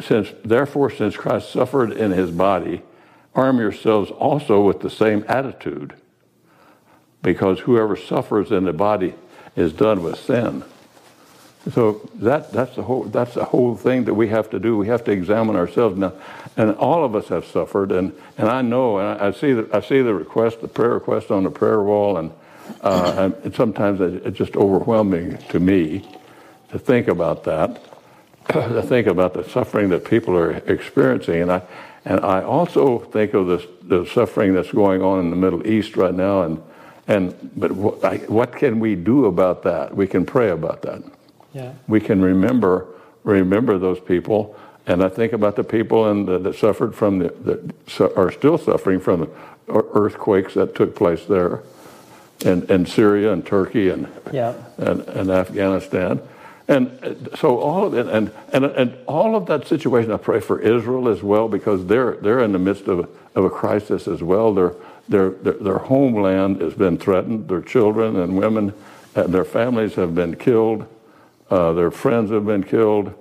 since 0.00 0.33
therefore 0.45 0.90
since 0.90 1.16
Christ 1.16 1.50
suffered 1.50 1.92
in 1.92 2.12
his 2.12 2.30
body, 2.30 2.83
arm 3.35 3.59
yourselves 3.59 4.11
also 4.11 4.62
with 4.62 4.80
the 4.80 4.90
same 4.90 5.25
attitude. 5.28 5.95
Because 7.23 7.61
whoever 7.61 7.97
suffers 7.97 8.50
in 8.50 8.64
the 8.64 8.73
body 8.73 9.14
is 9.54 9.73
done 9.73 10.02
with 10.02 10.19
sin. 10.19 10.64
So 11.73 12.09
that, 12.14 12.52
that's, 12.52 12.75
the 12.76 12.83
whole, 12.83 13.05
that's 13.05 13.35
the 13.35 13.45
whole 13.45 13.76
thing 13.76 14.05
that 14.05 14.14
we 14.14 14.29
have 14.29 14.49
to 14.50 14.59
do. 14.59 14.79
We 14.79 14.87
have 14.88 15.05
to 15.05 15.12
examine 15.12 15.57
ourselves 15.57 15.99
now. 15.99 16.14
And 16.57 16.75
all 16.76 17.05
of 17.05 17.14
us 17.14 17.29
have 17.29 17.45
suffered. 17.45 17.93
And, 17.93 18.14
and 18.38 18.49
I 18.49 18.62
know, 18.62 18.99
and 18.99 19.21
I, 19.21 19.29
I 19.29 19.31
see, 19.33 19.52
the, 19.52 19.69
I 19.73 19.81
see 19.81 20.00
the 20.00 20.14
request, 20.14 20.62
the 20.62 20.69
prayer 20.69 20.95
request 20.95 21.31
on 21.31 21.45
the 21.45 21.50
prayer 21.50 21.83
wall, 21.83 22.17
and, 22.17 22.33
uh, 22.81 23.31
and 23.45 23.55
sometimes 23.55 24.00
it's 24.00 24.38
just 24.38 24.57
overwhelming 24.57 25.37
to 25.50 25.61
me 25.61 26.09
to 26.71 26.79
think 26.79 27.09
about 27.09 27.45
that, 27.45 27.83
to 28.49 28.83
think 28.83 29.07
about 29.07 29.35
the 29.35 29.45
suffering 29.45 29.90
that 29.90 30.05
people 30.05 30.35
are 30.37 30.52
experiencing. 30.52 31.43
And 31.43 31.52
I, 31.52 31.62
and 32.07 32.21
I 32.21 32.43
also 32.43 33.00
think 33.00 33.35
of 33.35 33.47
this, 33.47 33.67
the 33.83 34.07
suffering 34.07 34.55
that's 34.55 34.73
going 34.73 35.02
on 35.02 35.21
in 35.21 35.31
the 35.31 35.37
Middle 35.37 35.67
East 35.67 35.97
right 35.97 36.14
now. 36.14 36.43
And, 36.43 36.62
and, 37.07 37.50
but 37.55 37.73
what, 37.73 38.02
I, 38.02 38.17
what 38.19 38.57
can 38.57 38.81
we 38.81 38.95
do 38.95 39.26
about 39.26 39.62
that? 39.64 39.95
We 39.95 40.07
can 40.07 40.25
pray 40.25 40.50
about 40.50 40.81
that. 40.83 41.02
Yeah. 41.52 41.73
We 41.88 42.00
can 42.00 42.21
remember 42.23 42.87
remember 43.25 43.78
those 43.78 44.00
people 44.00 44.57
And 44.87 45.04
I 45.04 45.09
think 45.09 45.33
about 45.33 45.57
the 45.57 45.64
people 45.64 46.11
in 46.11 46.26
the, 46.26 46.38
that 46.38 46.57
suffered 46.57 46.95
from 46.95 47.19
the, 47.21 47.28
that 47.45 48.16
are 48.16 48.33
still 48.33 48.59
suffering 48.59 48.99
from 48.99 49.21
the 49.21 49.30
earthquakes 49.69 50.54
that 50.54 50.75
took 50.75 50.97
place 50.97 51.25
there 51.26 51.62
in, 52.40 52.69
in 52.71 52.87
Syria 52.87 53.33
and 53.33 53.47
Turkey 53.47 53.90
and, 53.90 54.09
yeah. 54.33 54.54
and, 54.78 55.02
and 55.02 55.30
Afghanistan. 55.30 56.21
And 56.66 57.28
so 57.37 57.59
all 57.59 57.87
of 57.87 57.95
it, 57.95 58.07
and, 58.07 58.33
and, 58.52 58.64
and 58.64 58.97
all 59.07 59.37
of 59.37 59.47
that 59.47 59.66
situation, 59.66 60.12
I 60.12 60.16
pray 60.16 60.40
for 60.40 60.61
Israel 60.61 61.09
as 61.09 61.23
well, 61.23 61.49
because 61.49 61.87
they're, 61.87 62.12
they're 62.16 62.40
in 62.40 62.52
the 62.52 62.59
midst 62.59 62.88
of, 62.88 63.09
of 63.35 63.45
a 63.45 63.50
crisis 63.50 64.09
as 64.09 64.23
well. 64.23 64.54
Their, 64.54 64.75
their, 65.09 65.30
their, 65.30 65.52
their 65.54 65.78
homeland 65.78 66.61
has 66.62 66.75
been 66.75 66.97
threatened. 66.97 67.49
Their 67.49 67.62
children 67.62 68.16
and 68.16 68.37
women 68.37 68.73
and 69.14 69.35
their 69.35 69.45
families 69.45 69.95
have 69.95 70.14
been 70.14 70.37
killed. 70.37 70.87
Uh, 71.50 71.73
their 71.73 71.90
friends 71.90 72.30
have 72.30 72.47
been 72.47 72.62
killed. 72.62 73.14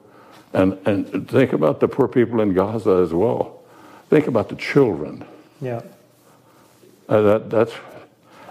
And, 0.53 0.79
and 0.85 1.29
think 1.29 1.53
about 1.53 1.79
the 1.79 1.87
poor 1.87 2.07
people 2.07 2.41
in 2.41 2.53
Gaza 2.53 3.01
as 3.03 3.13
well. 3.13 3.61
Think 4.09 4.27
about 4.27 4.49
the 4.49 4.55
children. 4.55 5.25
Yeah. 5.61 5.81
Uh, 7.07 7.21
that, 7.21 7.49
that's, 7.49 7.73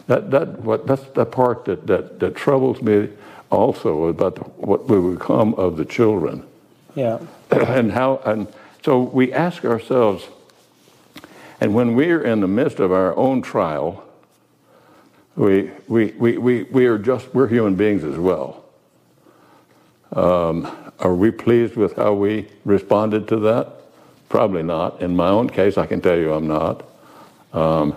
that, 0.06 0.30
that, 0.30 0.60
what, 0.60 0.86
that's 0.86 1.04
the 1.14 1.26
part 1.26 1.64
that, 1.64 1.86
that, 1.86 2.20
that 2.20 2.36
troubles 2.36 2.82
me 2.82 3.08
also 3.50 4.04
about 4.04 4.36
the, 4.36 4.42
what 4.42 4.86
will 4.86 5.12
become 5.12 5.54
of 5.54 5.76
the 5.76 5.84
children. 5.84 6.44
Yeah. 6.94 7.18
and 7.50 7.92
how, 7.92 8.20
and 8.24 8.48
so 8.84 9.00
we 9.00 9.32
ask 9.32 9.64
ourselves, 9.64 10.24
and 11.60 11.74
when 11.74 11.94
we're 11.94 12.22
in 12.22 12.40
the 12.40 12.48
midst 12.48 12.78
of 12.78 12.92
our 12.92 13.16
own 13.16 13.42
trial, 13.42 14.04
we, 15.34 15.70
we, 15.88 16.12
we, 16.12 16.38
we, 16.38 16.62
we 16.64 16.86
are 16.86 16.98
just, 16.98 17.34
we're 17.34 17.48
human 17.48 17.74
beings 17.74 18.04
as 18.04 18.16
well. 18.16 18.64
Um, 20.12 20.70
are 20.98 21.14
we 21.14 21.30
pleased 21.30 21.76
with 21.76 21.96
how 21.96 22.14
we 22.14 22.48
responded 22.64 23.28
to 23.28 23.36
that? 23.40 23.72
Probably 24.28 24.62
not. 24.62 25.00
In 25.00 25.16
my 25.16 25.28
own 25.28 25.48
case, 25.48 25.78
I 25.78 25.86
can 25.86 26.00
tell 26.00 26.16
you 26.16 26.32
I'm 26.32 26.48
not. 26.48 26.84
Um, 27.52 27.96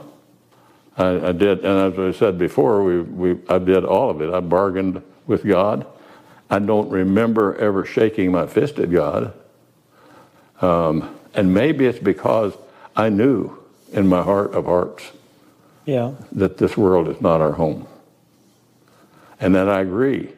I, 0.98 1.30
I, 1.30 1.32
did, 1.32 1.65
and 1.65 1.94
as 1.94 2.00
I 2.00 2.18
said 2.18 2.38
before, 2.38 2.84
we, 2.84 3.01
we, 3.01 3.39
I 3.50 3.58
did 3.60 3.86
all 3.86 4.10
of 4.10 4.22
it. 4.22 4.34
I 4.34 4.39
bargained 4.39 5.01
with 5.25 5.46
God. 5.46 5.86
I 6.50 6.60
don't 6.60 6.89
remember 6.89 7.56
ever 7.56 7.86
shaking 7.86 8.32
my 8.32 8.46
fist 8.46 8.77
at 8.77 8.91
God. 8.91 9.34
Um, 10.62 11.18
and 11.34 11.53
maybe 11.53 11.86
it's 11.86 12.00
because 12.00 12.53
I 12.96 13.10
knew 13.10 13.58
in 13.94 14.08
my 14.08 14.22
heart 14.22 14.53
of 14.53 14.65
hearts 14.65 15.12
yeah. 15.86 16.13
that 16.34 16.58
this 16.58 16.77
world 16.77 17.08
is 17.08 17.22
not 17.22 17.41
our 17.41 17.53
home. 17.53 17.88
And 19.39 19.56
that 19.56 19.68
I 19.68 19.82
agree 19.82 20.34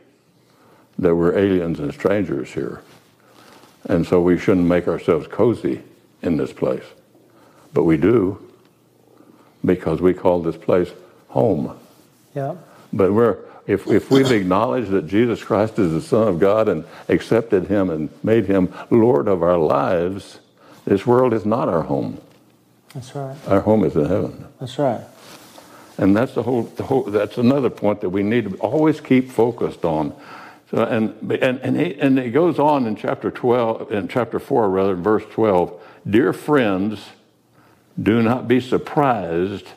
that 1.03 1.15
we're 1.15 1.37
aliens 1.37 1.79
and 1.79 1.93
strangers 1.93 2.49
here. 2.53 2.81
And 3.85 4.05
so 4.05 4.21
we 4.21 4.37
shouldn't 4.37 4.67
make 4.67 4.87
ourselves 4.87 5.27
cozy 5.27 5.83
in 6.21 6.37
this 6.37 6.53
place. 6.53 6.85
But 7.73 7.83
we 7.83 7.97
do 7.97 8.39
because 9.65 10.01
we 10.01 10.13
call 10.13 10.41
this 10.41 10.57
place 10.57 10.89
home. 11.29 11.77
Yeah. 12.35 12.55
But 12.91 13.13
we're 13.13 13.39
if, 13.65 13.87
if 13.87 14.11
we've 14.11 14.31
acknowledged 14.31 14.89
that 14.89 15.07
Jesus 15.07 15.41
Christ 15.41 15.79
is 15.79 15.91
the 15.93 16.01
Son 16.01 16.27
of 16.27 16.39
God 16.39 16.67
and 16.67 16.83
accepted 17.07 17.67
him 17.67 17.89
and 17.89 18.09
made 18.21 18.45
him 18.45 18.73
Lord 18.89 19.27
of 19.27 19.41
our 19.41 19.57
lives, 19.57 20.39
this 20.85 21.07
world 21.07 21.33
is 21.33 21.45
not 21.45 21.69
our 21.69 21.83
home. 21.83 22.19
That's 22.93 23.15
right. 23.15 23.37
Our 23.47 23.61
home 23.61 23.85
is 23.85 23.95
in 23.95 24.05
heaven. 24.05 24.47
That's 24.59 24.77
right. 24.77 25.01
And 25.97 26.15
that's 26.15 26.33
the 26.33 26.43
whole, 26.43 26.63
the 26.63 26.83
whole 26.83 27.03
that's 27.03 27.37
another 27.37 27.69
point 27.69 28.01
that 28.01 28.09
we 28.09 28.21
need 28.21 28.49
to 28.49 28.57
always 28.57 28.99
keep 28.99 29.31
focused 29.31 29.85
on. 29.85 30.13
So, 30.73 30.83
and, 30.85 31.31
and, 31.31 31.59
and, 31.59 31.79
he, 31.79 31.93
and 31.99 32.17
it 32.17 32.31
goes 32.31 32.57
on 32.57 32.87
in 32.87 32.95
chapter 32.95 33.29
12, 33.29 33.91
in 33.91 34.07
chapter 34.07 34.39
4, 34.39 34.67
rather, 34.71 34.95
verse 34.95 35.23
12. 35.29 35.79
Dear 36.09 36.33
friends, 36.33 37.09
do 38.01 38.23
not 38.23 38.47
be 38.47 38.59
surprised 38.59 39.67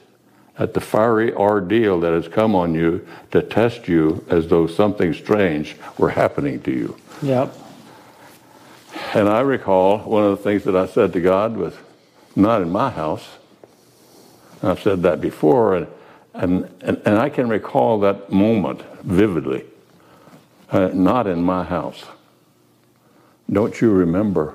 at 0.59 0.73
the 0.73 0.81
fiery 0.81 1.35
ordeal 1.35 2.00
that 2.00 2.15
has 2.15 2.29
come 2.29 2.55
on 2.55 2.75
you 2.75 3.07
to 3.31 3.43
test 3.43 3.88
you 3.88 4.25
as 4.31 4.49
though 4.49 4.67
something 4.67 5.12
strange 5.12 5.76
were 5.99 6.09
happening 6.09 6.62
to 6.62 6.71
you. 6.71 6.97
Yep. 7.21 7.55
And 9.12 9.29
I 9.29 9.41
recall 9.41 9.99
one 9.99 10.25
of 10.25 10.31
the 10.31 10.43
things 10.43 10.65
that 10.65 10.75
I 10.75 10.87
said 10.87 11.12
to 11.12 11.21
God 11.21 11.59
was, 11.59 11.75
not 12.35 12.62
in 12.62 12.71
my 12.71 12.88
house. 12.88 13.29
I've 14.62 14.81
said 14.81 15.03
that 15.03 15.21
before, 15.21 15.76
and, 15.76 15.87
and, 16.33 16.75
and, 16.81 17.03
and 17.05 17.19
I 17.19 17.29
can 17.29 17.50
recall 17.50 18.00
that 18.00 18.33
moment 18.33 18.81
vividly. 19.03 19.67
Uh, 20.70 20.90
not 20.92 21.26
in 21.26 21.42
my 21.42 21.62
house. 21.64 22.04
Don't 23.50 23.80
you 23.80 23.92
remember? 23.92 24.54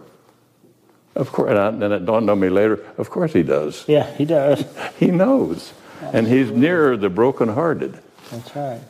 Of 1.16 1.32
course, 1.32 1.52
and 1.52 1.82
then 1.82 1.92
it 1.92 2.06
dawned 2.06 2.30
on 2.30 2.40
me 2.40 2.50
later, 2.50 2.86
of 2.98 3.10
course 3.10 3.34
he 3.34 3.44
does. 3.44 3.86
Yeah, 3.88 4.14
he 4.16 4.26
does. 4.26 4.64
He 4.98 5.08
knows. 5.08 5.74
And 6.02 6.28
he's 6.28 6.52
nearer 6.52 6.98
the 6.98 7.10
brokenhearted. 7.10 8.00
That's 8.32 8.56
right. 8.56 8.82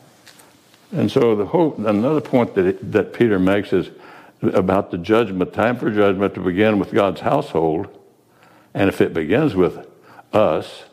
And 0.92 1.10
so 1.10 1.34
the 1.34 1.46
whole, 1.46 1.74
another 1.86 2.20
point 2.20 2.54
that, 2.54 2.66
it, 2.66 2.92
that 2.92 3.12
Peter 3.12 3.38
makes 3.38 3.72
is 3.72 3.90
about 4.42 4.90
the 4.90 4.98
judgment, 4.98 5.52
time 5.52 5.78
for 5.78 5.90
judgment 5.90 6.34
to 6.34 6.40
begin 6.40 6.78
with 6.78 6.92
God's 6.92 7.20
household. 7.20 7.88
And 8.74 8.88
if 8.88 9.00
it 9.00 9.14
begins 9.14 9.54
with 9.54 9.86
us, 10.32 10.84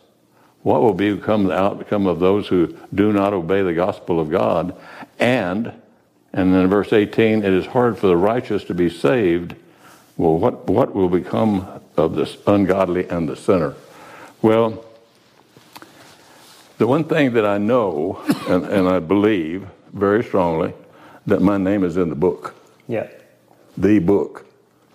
what 0.63 0.81
will 0.81 0.93
become 0.93 1.45
the 1.45 1.57
outcome 1.57 2.07
of 2.07 2.19
those 2.19 2.47
who 2.47 2.77
do 2.93 3.13
not 3.13 3.33
obey 3.33 3.61
the 3.61 3.73
gospel 3.73 4.19
of 4.19 4.29
God? 4.29 4.75
And, 5.17 5.73
and 6.33 6.53
then 6.53 6.61
in 6.61 6.69
verse 6.69 6.93
18, 6.93 7.43
it 7.43 7.53
is 7.53 7.67
hard 7.67 7.97
for 7.97 8.07
the 8.07 8.17
righteous 8.17 8.63
to 8.65 8.73
be 8.73 8.89
saved. 8.89 9.55
Well, 10.17 10.37
what, 10.37 10.67
what 10.67 10.93
will 10.93 11.09
become 11.09 11.81
of 11.97 12.15
this 12.15 12.37
ungodly 12.45 13.07
and 13.09 13.27
the 13.27 13.35
sinner? 13.35 13.75
Well, 14.41 14.85
the 16.77 16.87
one 16.87 17.03
thing 17.03 17.33
that 17.33 17.45
I 17.45 17.57
know 17.57 18.21
and, 18.47 18.65
and 18.65 18.87
I 18.87 18.99
believe 18.99 19.67
very 19.91 20.23
strongly 20.23 20.73
that 21.25 21.41
my 21.41 21.57
name 21.57 21.83
is 21.83 21.97
in 21.97 22.09
the 22.09 22.15
book. 22.15 22.55
Yeah. 22.87 23.07
The 23.77 23.99
book. 23.99 24.45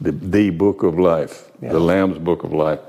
The, 0.00 0.12
the 0.12 0.50
book 0.50 0.82
of 0.82 0.98
life. 0.98 1.50
Yeah. 1.60 1.72
The 1.72 1.80
Lamb's 1.80 2.18
book 2.18 2.44
of 2.44 2.52
life. 2.52 2.80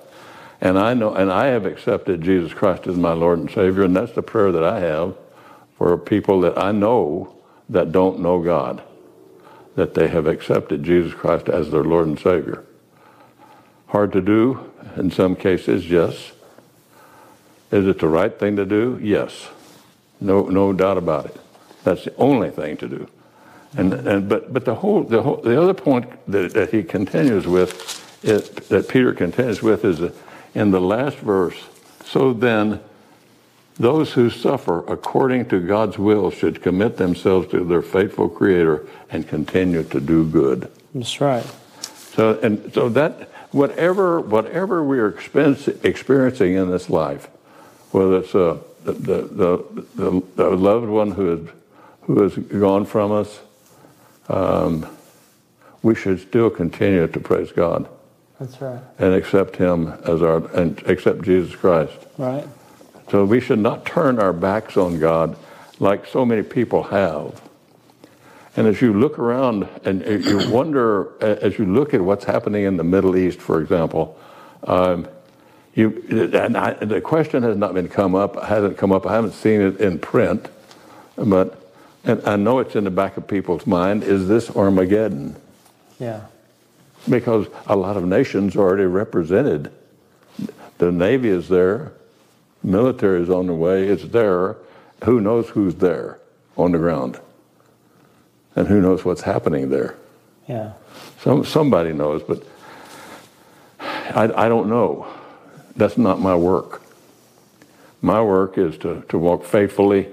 And 0.62 0.80
I 0.80 0.94
know 0.94 1.14
and 1.14 1.32
I 1.32 1.48
have 1.48 1.66
accepted 1.66 2.22
Jesus 2.22 2.54
Christ 2.54 2.88
as 2.88 2.96
my 2.96 3.12
Lord 3.12 3.40
and 3.40 3.52
Savior, 3.52 3.84
and 3.84 3.96
that's 3.96 4.14
the 4.14 4.24
prayer 4.24 4.52
that 4.52 4.64
I 4.64 4.80
have 4.80 5.16
for 5.78 5.98
people 5.98 6.42
that 6.42 6.58
I 6.58 6.72
know 6.72 7.35
that 7.70 7.92
don't 7.92 8.20
know 8.20 8.42
God. 8.42 8.84
That 9.76 9.94
they 9.94 10.08
have 10.08 10.28
accepted 10.28 10.84
Jesus 10.84 11.14
Christ 11.14 11.50
as 11.50 11.72
their 11.72 11.84
Lord 11.84 12.08
and 12.08 12.20
Savior. 12.20 12.64
Hard 13.88 14.14
to 14.14 14.22
do 14.22 14.72
in 14.96 15.12
some 15.12 15.36
cases, 15.36 15.90
yes. 15.90 16.32
Is 17.72 17.88
it 17.88 18.00
the 18.00 18.08
right 18.08 18.38
thing 18.38 18.56
to 18.56 18.66
do? 18.66 19.00
Yes. 19.02 19.50
No, 20.22 20.44
no 20.44 20.72
doubt 20.74 20.98
about 20.98 21.26
it. 21.26 21.38
That's 21.84 22.06
the 22.06 22.16
only 22.16 22.50
thing 22.50 22.78
to 22.78 22.88
do. 22.88 23.08
And, 23.78 23.94
and 23.94 24.30
but, 24.30 24.54
but 24.54 24.66
the 24.66 24.76
whole, 24.76 25.04
the 25.04 25.22
whole, 25.22 25.38
the 25.38 25.62
other 25.62 25.74
point 25.74 26.10
that, 26.32 26.54
that 26.54 26.72
he 26.72 26.84
continues 26.84 27.46
with, 27.46 28.24
is, 28.24 28.50
that 28.70 28.88
Peter 28.88 29.14
continues 29.14 29.62
with 29.62 29.84
is 29.84 30.12
in 30.54 30.72
the 30.72 30.80
last 30.80 31.18
verse. 31.18 31.58
So 32.06 32.32
then, 32.32 32.80
those 33.78 34.14
who 34.14 34.30
suffer 34.30 34.80
according 34.88 35.48
to 35.50 35.60
God's 35.60 35.98
will 35.98 36.32
should 36.32 36.62
commit 36.62 36.98
themselves 36.98 37.50
to 37.52 37.64
their 37.64 37.82
faithful 37.82 38.30
Creator 38.30 38.88
and 39.10 39.28
continue 39.28 39.84
to 39.84 40.00
do 40.00 40.26
good. 40.26 40.72
That's 40.94 41.20
right. 41.20 41.46
So, 42.14 42.40
and 42.40 42.74
so 42.74 42.88
that 42.90 43.30
whatever 43.52 44.22
whatever 44.22 44.84
we 44.84 45.00
are 45.00 45.10
experiencing 45.10 46.54
in 46.54 46.72
this 46.72 46.90
life, 46.90 47.28
whether 47.92 48.20
it's 48.20 48.34
uh, 48.34 48.60
the, 48.86 48.94
the, 48.94 49.86
the, 49.96 50.24
the, 50.36 50.50
loved 50.50 50.88
one 50.88 51.12
who 51.12 51.26
has, 51.26 51.50
who 52.04 52.22
has 52.24 52.38
gone 52.38 52.86
from 52.86 53.12
us, 53.12 53.40
um, 54.30 54.86
we 55.82 55.96
should 55.96 56.22
still 56.22 56.50
continue 56.50 57.08
to 57.08 57.20
praise 57.20 57.52
God. 57.52 57.90
That's 58.40 58.62
right. 58.62 58.80
And 59.00 59.14
accept 59.14 59.56
Him 59.56 59.88
as 60.06 60.22
our, 60.22 60.46
and 60.56 60.82
accept 60.88 61.24
Jesus 61.24 61.56
Christ. 61.56 61.94
Right. 62.18 62.48
So 63.10 63.26
we 63.26 63.40
should 63.40 63.60
not 63.60 63.86
turn 63.86 64.20
our 64.20 64.34
backs 64.34 64.78
on 64.78 65.00
God 65.00 65.38
like 65.80 66.06
so 66.08 66.26
many 66.26 66.42
people 66.42 66.84
have. 66.84 67.42
And 68.58 68.68
as 68.68 68.82
you 68.82 68.94
look 68.94 69.20
around 69.20 69.68
and 69.84 70.02
you 70.26 70.50
wonder, 70.50 71.12
as 71.22 71.58
you 71.58 71.66
look 71.66 71.94
at 71.94 72.02
what's 72.02 72.24
happening 72.24 72.64
in 72.64 72.78
the 72.78 72.84
Middle 72.84 73.18
East, 73.18 73.40
for 73.40 73.62
example, 73.62 74.18
um, 74.64 75.08
you, 75.74 76.32
and 76.34 76.56
I, 76.56 76.74
the 76.74 77.02
question 77.02 77.44
has 77.44 77.58
not 77.58 77.74
been 77.74 77.90
come 77.90 78.16
up, 78.16 78.42
hasn't 78.42 78.78
come 78.78 78.94
up. 78.94 79.06
I 79.06 79.14
haven't 79.14 79.34
seen 79.34 79.60
it 79.60 79.82
in 79.82 80.00
print, 80.00 80.48
but 81.18 81.62
and 82.06 82.26
I 82.26 82.36
know 82.36 82.60
it's 82.60 82.76
in 82.76 82.84
the 82.84 82.92
back 82.92 83.18
of 83.18 83.28
people's 83.28 83.66
mind. 83.66 84.04
Is 84.04 84.28
this 84.28 84.56
Armageddon? 84.56 85.36
Yeah. 86.00 86.22
Because 87.10 87.48
a 87.68 87.76
lot 87.76 87.98
of 87.98 88.06
nations 88.06 88.56
are 88.56 88.60
already 88.60 88.86
represented. 88.86 89.72
The 90.78 90.92
Navy 90.92 91.30
is 91.30 91.50
there, 91.50 91.94
military 92.66 93.22
is 93.22 93.30
on 93.30 93.48
the 93.48 93.54
way. 93.54 93.88
It's 93.88 94.04
there. 94.04 94.58
Who 95.04 95.22
knows 95.22 95.50
who's 95.50 95.76
there 95.76 96.20
on 96.58 96.72
the 96.72 96.78
ground? 96.78 97.20
And 98.56 98.68
who 98.68 98.82
knows 98.82 99.06
what's 99.06 99.22
happening 99.22 99.70
there? 99.70 99.96
Yeah. 100.48 100.74
Some 101.22 101.44
somebody 101.44 101.94
knows, 101.94 102.24
but 102.24 102.44
I, 103.80 104.46
I 104.46 104.50
don't 104.50 104.70
know. 104.70 105.08
That's 105.76 105.98
not 105.98 106.20
my 106.20 106.36
work. 106.36 106.82
My 108.02 108.22
work 108.22 108.58
is 108.58 108.78
to, 108.80 109.04
to 109.10 109.18
walk 109.18 109.44
faithfully 109.44 110.08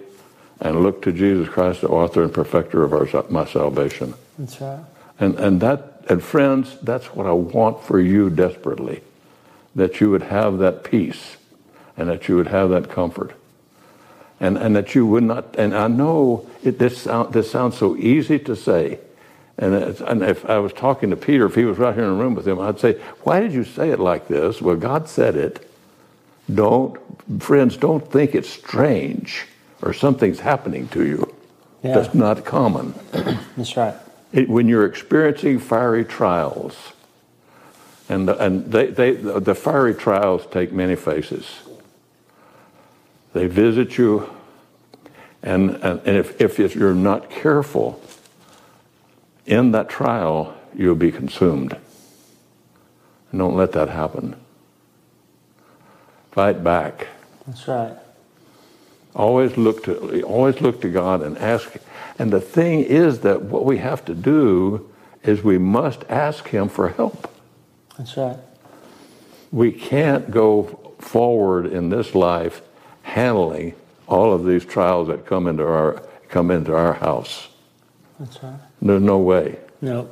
and 0.60 0.82
look 0.82 1.02
to 1.02 1.12
Jesus 1.12 1.48
Christ, 1.48 1.82
the 1.82 1.88
author 1.88 2.22
and 2.22 2.32
perfecter 2.32 2.82
of 2.82 2.92
our, 2.92 3.24
my 3.28 3.44
salvation. 3.44 4.14
That's 4.38 4.60
right. 4.60 4.84
And, 5.20 5.38
and 5.38 5.60
that, 5.60 6.04
and 6.08 6.22
friends, 6.22 6.76
that's 6.82 7.14
what 7.14 7.26
I 7.26 7.32
want 7.32 7.82
for 7.84 8.00
you 8.00 8.30
desperately, 8.30 9.02
that 9.74 10.00
you 10.00 10.10
would 10.10 10.22
have 10.22 10.58
that 10.58 10.84
peace 10.84 11.36
and 11.96 12.08
that 12.08 12.28
you 12.28 12.36
would 12.36 12.48
have 12.48 12.70
that 12.70 12.90
comfort. 12.90 13.34
And, 14.40 14.58
and 14.58 14.74
that 14.74 14.94
you 14.94 15.06
would 15.06 15.22
not, 15.22 15.54
and 15.56 15.74
I 15.74 15.86
know 15.86 16.48
it, 16.64 16.78
this, 16.78 17.02
sound, 17.02 17.32
this 17.32 17.50
sounds 17.50 17.76
so 17.78 17.96
easy 17.96 18.38
to 18.40 18.56
say. 18.56 18.98
And, 19.58 19.74
and 19.74 20.22
if 20.22 20.48
I 20.48 20.58
was 20.58 20.72
talking 20.72 21.10
to 21.10 21.16
Peter, 21.16 21.46
if 21.46 21.54
he 21.54 21.64
was 21.64 21.78
right 21.78 21.94
here 21.94 22.04
in 22.04 22.10
the 22.10 22.22
room 22.22 22.34
with 22.34 22.48
him, 22.48 22.58
I'd 22.58 22.80
say, 22.80 22.94
Why 23.22 23.38
did 23.38 23.52
you 23.52 23.64
say 23.64 23.90
it 23.90 24.00
like 24.00 24.26
this? 24.26 24.60
Well, 24.60 24.76
God 24.76 25.08
said 25.08 25.36
it. 25.36 25.70
Don't, 26.52 26.98
friends, 27.40 27.76
don't 27.76 28.10
think 28.10 28.34
it's 28.34 28.48
strange 28.48 29.46
or 29.80 29.92
something's 29.92 30.40
happening 30.40 30.88
to 30.88 31.06
you. 31.06 31.34
Yeah. 31.82 31.94
That's 31.94 32.14
not 32.14 32.44
common. 32.44 32.94
That's 33.56 33.76
right. 33.76 33.94
It, 34.32 34.48
when 34.48 34.68
you're 34.68 34.86
experiencing 34.86 35.58
fiery 35.58 36.04
trials, 36.04 36.92
and, 38.08 38.28
and 38.28 38.70
they, 38.70 38.86
they, 38.86 39.12
the 39.12 39.54
fiery 39.54 39.94
trials 39.94 40.46
take 40.50 40.72
many 40.72 40.96
faces. 40.96 41.60
They 43.32 43.46
visit 43.46 43.96
you, 43.96 44.30
and, 45.42 45.70
and, 45.76 46.00
if, 46.06 46.40
if 46.40 46.76
you're 46.76 46.94
not 46.94 47.30
careful, 47.30 48.00
in 49.46 49.72
that 49.72 49.88
trial, 49.88 50.56
you'll 50.74 50.94
be 50.94 51.10
consumed. 51.10 51.76
And 53.30 53.38
don't 53.38 53.56
let 53.56 53.72
that 53.72 53.88
happen. 53.88 54.36
Fight 56.30 56.62
back. 56.62 57.08
That's 57.46 57.66
right. 57.66 57.96
Always 59.14 59.58
look 59.58 59.84
to 59.84 60.22
always 60.22 60.60
look 60.62 60.80
to 60.82 60.88
God 60.88 61.22
and 61.22 61.36
ask. 61.36 61.74
And 62.18 62.32
the 62.32 62.40
thing 62.40 62.80
is 62.80 63.20
that 63.20 63.42
what 63.42 63.64
we 63.64 63.78
have 63.78 64.04
to 64.06 64.14
do 64.14 64.90
is 65.22 65.42
we 65.42 65.58
must 65.58 66.04
ask 66.08 66.48
Him 66.48 66.68
for 66.68 66.88
help. 66.88 67.30
That's 67.98 68.16
right. 68.16 68.38
We 69.50 69.70
can't 69.70 70.30
go 70.30 70.94
forward 70.98 71.66
in 71.66 71.90
this 71.90 72.14
life 72.14 72.62
handling 73.02 73.74
all 74.06 74.32
of 74.32 74.44
these 74.44 74.64
trials 74.64 75.08
that 75.08 75.26
come 75.26 75.46
into 75.46 75.64
our 75.64 76.02
come 76.28 76.50
into 76.50 76.74
our 76.74 76.94
house. 76.94 77.48
That's 78.18 78.42
right. 78.42 78.54
There's 78.80 79.02
no 79.02 79.18
way. 79.18 79.58
No. 79.80 80.08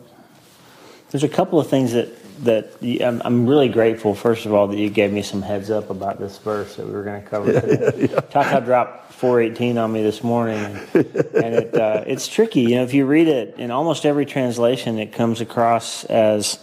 There's 1.11 1.25
a 1.25 1.29
couple 1.29 1.59
of 1.59 1.69
things 1.69 1.93
that 1.93 2.09
that 2.45 2.73
I'm, 3.03 3.21
I'm, 3.25 3.47
really 3.47 3.69
grateful. 3.69 4.15
First 4.15 4.47
of 4.47 4.55
all, 4.55 4.67
that 4.69 4.79
you 4.79 4.89
gave 4.89 5.13
me 5.13 5.21
some 5.21 5.43
heads 5.43 5.71
up 5.71 5.91
about 5.91 6.19
this 6.19 6.39
verse 6.39 6.77
that 6.77 6.87
we 6.87 6.93
were 6.93 7.03
going 7.03 7.23
to 7.23 7.29
cover 7.29 7.53
today. 7.53 8.09
yeah. 8.11 8.21
Tata 8.21 8.65
dropped 8.65 9.13
418 9.13 9.77
on 9.77 9.93
me 9.93 10.03
this 10.03 10.25
morning, 10.25 10.57
and, 10.57 10.79
and 10.95 11.55
it, 11.55 11.75
uh, 11.75 12.05
it's 12.07 12.27
tricky. 12.27 12.63
You 12.63 12.77
know, 12.77 12.85
if 12.85 12.95
you 12.95 13.05
read 13.05 13.29
it 13.29 13.57
in 13.59 13.71
almost 13.71 14.07
every 14.07 14.25
translation, 14.25 14.99
it 14.99 15.13
comes 15.13 15.43
across 15.43 16.05
as 16.05 16.59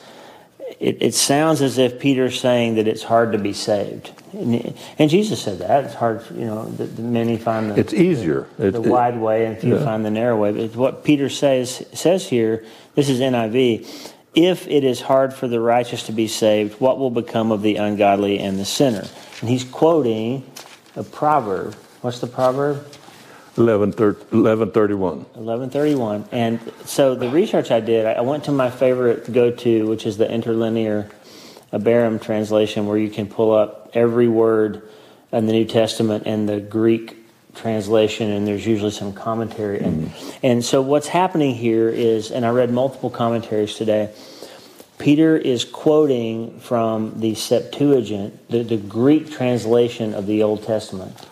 it, 0.80 1.02
it 1.02 1.14
sounds 1.14 1.62
as 1.62 1.78
if 1.78 2.00
Peter's 2.00 2.40
saying 2.40 2.76
that 2.76 2.88
it's 2.88 3.04
hard 3.04 3.32
to 3.32 3.38
be 3.38 3.54
saved, 3.54 4.12
and, 4.34 4.78
and 5.00 5.10
Jesus 5.10 5.42
said 5.42 5.60
that 5.60 5.86
it's 5.86 5.96
hard. 5.96 6.24
You 6.32 6.46
know, 6.46 6.66
the, 6.66 6.86
the 6.86 7.02
many 7.02 7.38
find 7.38 7.72
the 7.72 7.80
it's 7.80 7.94
easier 7.94 8.48
the, 8.58 8.72
the 8.72 8.82
wide 8.82 9.18
way, 9.18 9.46
and 9.46 9.58
few 9.58 9.76
yeah. 9.76 9.84
find 9.84 10.06
the 10.06 10.12
narrow 10.12 10.40
way. 10.40 10.52
But 10.52 10.76
what 10.76 11.04
Peter 11.04 11.30
says 11.30 11.86
says 11.94 12.28
here, 12.28 12.66
this 12.96 13.10
is 13.10 13.20
NIV. 13.20 14.14
If 14.36 14.68
it 14.68 14.84
is 14.84 15.02
hard 15.02 15.34
for 15.34 15.48
the 15.48 15.60
righteous 15.60 16.04
to 16.04 16.12
be 16.12 16.28
saved, 16.28 16.80
what 16.80 17.00
will 17.00 17.10
become 17.10 17.52
of 17.52 17.64
the 17.64 17.78
ungodly 17.78 18.38
and 18.38 18.60
the 18.60 18.66
sinner? 18.66 19.08
And 19.42 19.50
he's 19.50 19.64
quoting 19.64 20.46
a 20.96 21.04
proverb. 21.04 21.74
What's 22.02 22.20
the 22.20 22.28
proverb? 22.28 22.86
1131. 23.58 25.18
1131. 25.18 26.30
And 26.32 26.60
so 26.86 27.16
the 27.16 27.30
research 27.30 27.72
I 27.72 27.80
did, 27.80 28.06
I 28.06 28.22
went 28.22 28.46
to 28.46 28.52
my 28.52 28.70
favorite 28.70 29.32
go 29.32 29.52
to, 29.52 29.88
which 29.88 30.06
is 30.06 30.18
the 30.18 30.30
interlinear 30.30 31.10
Abarim 31.74 32.22
translation, 32.22 32.86
where 32.86 32.98
you 32.98 33.10
can 33.10 33.28
pull 33.28 33.52
up 33.54 33.92
every 33.94 34.28
word 34.28 34.88
in 35.32 35.48
the 35.48 35.54
New 35.54 35.66
Testament 35.66 36.24
and 36.26 36.48
the 36.48 36.60
Greek 36.60 37.18
translation, 37.56 38.32
and 38.32 38.48
there's 38.48 38.66
usually 38.66 38.92
some 38.92 39.14
commentary. 39.14 39.80
And, 39.80 40.08
mm-hmm. 40.08 40.46
and 40.46 40.64
so 40.64 40.82
what's 40.82 41.08
happening 41.08 41.56
here 41.56 41.90
is, 41.90 42.32
and 42.32 42.46
I 42.46 42.52
read 42.52 42.72
multiple 42.72 43.10
commentaries 43.10 43.76
today, 43.76 44.14
Peter 45.00 45.38
is 45.38 45.64
quoting 45.66 46.60
from 46.60 47.20
the 47.20 47.36
Septuagint, 47.36 48.50
the, 48.50 48.64
the 48.64 48.78
Greek 48.78 49.30
translation 49.30 50.14
of 50.14 50.26
the 50.26 50.44
Old 50.44 50.64
Testament. 50.64 51.28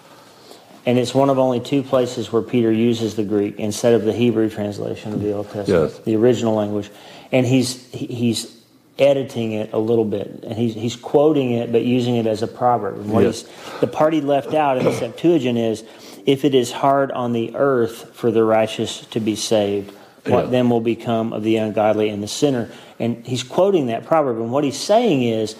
And 0.85 0.99
it's 0.99 1.15
one 1.15 1.29
of 1.29 1.39
only 1.39 1.59
two 1.59 1.81
places 1.81 2.31
where 2.31 2.43
Peter 2.43 2.71
uses 2.71 3.15
the 3.15 3.23
Greek 3.23 3.59
instead 3.59 3.93
of 3.93 4.03
the 4.03 4.13
Hebrew 4.13 4.49
translation 4.49 5.13
of 5.13 5.21
the 5.21 5.33
Old 5.33 5.49
Testament, 5.49 5.93
yes. 5.93 5.99
the 5.99 6.15
original 6.15 6.53
language. 6.53 6.91
And 7.31 7.45
he's 7.45 7.91
he's 7.91 8.55
editing 8.99 9.53
it 9.53 9.73
a 9.73 9.79
little 9.79 10.05
bit, 10.05 10.43
and 10.43 10.53
he's 10.57 10.75
he's 10.75 10.95
quoting 10.95 11.51
it 11.51 11.71
but 11.71 11.83
using 11.83 12.15
it 12.15 12.27
as 12.27 12.43
a 12.43 12.47
proverb. 12.47 12.97
And 12.97 13.11
what 13.11 13.23
yes. 13.23 13.41
he's, 13.41 13.79
the 13.81 13.87
part 13.87 14.13
he 14.13 14.21
left 14.21 14.53
out 14.53 14.77
in 14.77 14.85
the 14.85 14.93
Septuagint 14.93 15.57
is, 15.57 15.83
"If 16.25 16.45
it 16.45 16.53
is 16.53 16.71
hard 16.71 17.11
on 17.11 17.33
the 17.33 17.55
earth 17.55 18.11
for 18.13 18.31
the 18.31 18.43
righteous 18.43 19.01
to 19.07 19.19
be 19.19 19.35
saved, 19.35 19.91
what 20.27 20.45
yeah. 20.45 20.51
then 20.51 20.69
will 20.69 20.81
become 20.81 21.33
of 21.33 21.43
the 21.43 21.57
ungodly 21.57 22.09
and 22.09 22.21
the 22.21 22.27
sinner?" 22.27 22.69
And 22.99 23.25
he's 23.25 23.43
quoting 23.43 23.87
that 23.87 24.05
proverb, 24.05 24.37
and 24.37 24.51
what 24.51 24.63
he's 24.63 24.79
saying 24.79 25.23
is 25.23 25.55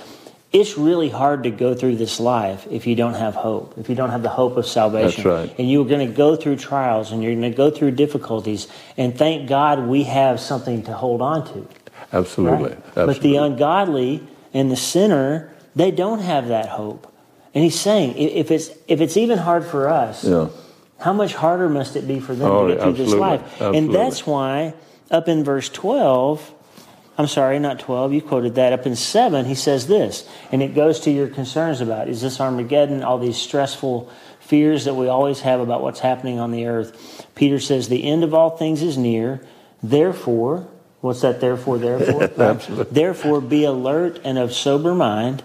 it's 0.52 0.78
really 0.78 1.10
hard 1.10 1.44
to 1.44 1.52
go 1.52 1.74
through 1.74 1.98
this 1.98 2.20
life 2.20 2.66
if 2.70 2.88
you 2.88 2.96
don't 2.96 3.16
have 3.16 3.36
hope, 3.36 3.78
if 3.78 3.90
you 3.90 3.96
don't 3.96 4.12
have 4.12 4.24
the 4.24 4.30
hope 4.30 4.58
of 4.58 4.66
salvation. 4.66 5.24
That's 5.24 5.50
right. 5.50 5.60
And 5.60 5.70
you're 5.70 5.86
going 5.86 6.08
to 6.08 6.14
go 6.14 6.36
through 6.36 6.58
trials 6.58 7.12
and 7.12 7.22
you're 7.22 7.34
going 7.34 7.52
to 7.52 7.58
go 7.58 7.70
through 7.70 7.92
difficulties. 7.92 8.68
And 8.96 9.18
thank 9.18 9.50
God 9.50 9.88
we 9.88 10.04
have 10.04 10.40
something 10.40 10.84
to 10.84 10.94
hold 10.94 11.22
on 11.22 11.46
to. 11.54 11.68
Absolutely. 12.14 12.70
Right? 12.70 12.78
Absolutely. 12.78 13.14
But 13.14 13.22
the 13.22 13.36
ungodly 13.38 14.28
and 14.54 14.72
the 14.72 14.78
sinner, 14.78 15.54
they 15.76 15.92
don't 15.92 16.20
have 16.20 16.48
that 16.48 16.70
hope. 16.70 17.12
And 17.54 17.64
he's 17.64 17.80
saying, 17.80 18.18
if 18.18 18.52
it's 18.52 18.70
if 18.88 19.00
it's 19.00 19.16
even 19.16 19.38
hard 19.38 19.66
for 19.66 19.88
us, 19.88 20.26
yeah. 20.26 20.50
how 21.00 21.14
much 21.14 21.34
harder 21.34 21.70
must 21.70 21.96
it 21.96 22.06
be 22.06 22.20
for 22.20 22.36
them 22.36 22.52
oh, 22.52 22.68
to 22.68 22.76
get 22.76 22.84
through 22.84 22.94
this 22.94 23.14
life? 23.14 23.42
Absolutely. 23.42 23.78
And 23.78 23.94
that's 23.94 24.28
why 24.28 24.74
up 25.10 25.30
in 25.30 25.44
verse 25.46 25.70
12, 25.70 26.54
I'm 27.18 27.28
sorry, 27.28 27.60
not 27.60 27.80
12, 27.80 28.14
you 28.14 28.22
quoted 28.22 28.56
that. 28.56 28.74
Up 28.74 28.86
in 28.86 28.96
7, 28.96 29.46
he 29.46 29.56
says 29.56 29.88
this, 29.88 30.28
and 30.52 30.62
it 30.62 30.76
goes 30.76 31.00
to 31.02 31.12
your 31.12 31.28
concerns 31.28 31.80
about 31.80 32.10
is 32.10 32.22
this 32.22 32.42
Armageddon, 32.42 33.04
all 33.04 33.18
these 33.18 33.38
stressful 33.38 34.12
fears 34.42 34.86
that 34.86 34.96
we 34.96 35.08
always 35.08 35.42
have 35.42 35.60
about 35.60 35.82
what's 35.82 36.02
happening 36.02 36.40
on 36.40 36.52
the 36.52 36.68
earth. 36.68 37.26
Peter 37.34 37.60
says, 37.60 37.88
The 37.88 38.04
end 38.04 38.24
of 38.24 38.34
all 38.34 38.58
things 38.58 38.82
is 38.82 38.98
near. 38.98 39.42
Therefore, 39.82 40.68
what's 41.02 41.22
that 41.22 41.40
therefore, 41.42 41.78
therefore? 41.78 42.24
Absolutely. 42.38 42.94
Therefore, 42.94 43.42
be 43.42 43.64
alert 43.64 44.20
and 44.24 44.38
of 44.38 44.54
sober 44.54 44.94
mind 44.94 45.42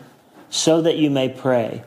so 0.51 0.83
that 0.83 0.97
you 0.97 1.09
may 1.09 1.29
pray. 1.29 1.85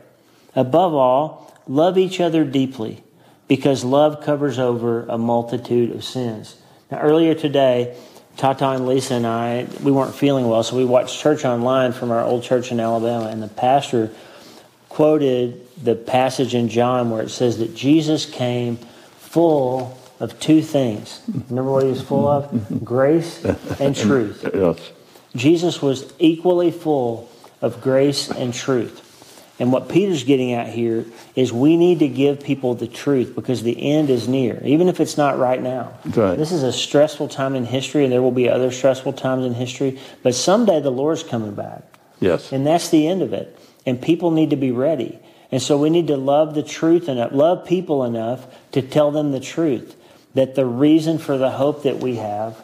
Above 0.55 0.93
all, 0.93 1.53
love 1.67 1.97
each 1.97 2.19
other 2.19 2.45
deeply 2.45 3.03
because 3.47 3.83
love 3.83 4.23
covers 4.23 4.57
over 4.57 5.05
a 5.05 5.17
multitude 5.17 5.91
of 5.91 6.03
sins. 6.03 6.55
Now, 6.89 6.99
earlier 6.99 7.35
today, 7.35 7.97
Tata 8.37 8.69
and 8.69 8.87
Lisa 8.87 9.15
and 9.15 9.27
I, 9.27 9.67
we 9.81 9.91
weren't 9.91 10.15
feeling 10.15 10.47
well, 10.47 10.63
so 10.63 10.75
we 10.75 10.85
watched 10.85 11.19
church 11.19 11.45
online 11.45 11.93
from 11.93 12.11
our 12.11 12.23
old 12.23 12.43
church 12.43 12.71
in 12.71 12.79
Alabama, 12.79 13.27
and 13.27 13.41
the 13.41 13.47
pastor 13.47 14.11
quoted 14.89 15.59
the 15.83 15.95
passage 15.95 16.53
in 16.55 16.69
John 16.69 17.09
where 17.09 17.23
it 17.23 17.29
says 17.29 17.57
that 17.59 17.75
Jesus 17.75 18.25
came 18.25 18.77
full 19.17 19.97
of 20.19 20.39
two 20.39 20.61
things. 20.61 21.21
Remember 21.49 21.71
what 21.71 21.83
he 21.83 21.89
was 21.89 22.01
full 22.01 22.27
of? 22.27 22.83
Grace 22.83 23.43
and 23.79 23.95
truth. 23.95 24.47
Yes. 24.53 24.91
Jesus 25.35 25.81
was 25.81 26.13
equally 26.19 26.69
full 26.71 27.29
of 27.61 27.81
grace 27.81 28.29
and 28.29 28.53
truth. 28.53 29.02
And 29.59 29.71
what 29.71 29.87
Peter's 29.87 30.23
getting 30.23 30.53
at 30.53 30.67
here 30.67 31.05
is 31.35 31.53
we 31.53 31.77
need 31.77 31.99
to 31.99 32.07
give 32.07 32.41
people 32.41 32.73
the 32.73 32.87
truth 32.87 33.35
because 33.35 33.61
the 33.61 33.91
end 33.91 34.09
is 34.09 34.27
near, 34.27 34.59
even 34.63 34.87
if 34.87 34.99
it's 34.99 35.15
not 35.15 35.37
right 35.37 35.61
now. 35.61 35.93
Right. 36.05 36.35
This 36.35 36.51
is 36.51 36.63
a 36.63 36.73
stressful 36.73 37.27
time 37.27 37.53
in 37.55 37.65
history, 37.65 38.03
and 38.03 38.11
there 38.11 38.21
will 38.21 38.31
be 38.31 38.49
other 38.49 38.71
stressful 38.71 39.13
times 39.13 39.45
in 39.45 39.53
history, 39.53 39.99
but 40.23 40.33
someday 40.33 40.81
the 40.81 40.91
Lord's 40.91 41.21
coming 41.21 41.53
back. 41.53 41.83
Yes. 42.19 42.51
And 42.51 42.65
that's 42.65 42.89
the 42.89 43.07
end 43.07 43.21
of 43.21 43.31
it. 43.33 43.57
And 43.85 44.01
people 44.01 44.31
need 44.31 44.49
to 44.49 44.55
be 44.55 44.71
ready. 44.71 45.19
And 45.51 45.61
so 45.61 45.77
we 45.77 45.91
need 45.91 46.07
to 46.07 46.17
love 46.17 46.55
the 46.55 46.63
truth 46.63 47.07
enough, 47.07 47.31
love 47.31 47.65
people 47.65 48.03
enough 48.05 48.47
to 48.71 48.81
tell 48.81 49.11
them 49.11 49.33
the 49.33 49.39
truth 49.39 49.95
that 50.33 50.55
the 50.55 50.65
reason 50.65 51.19
for 51.19 51.37
the 51.37 51.51
hope 51.51 51.83
that 51.83 51.99
we 51.99 52.15
have 52.15 52.57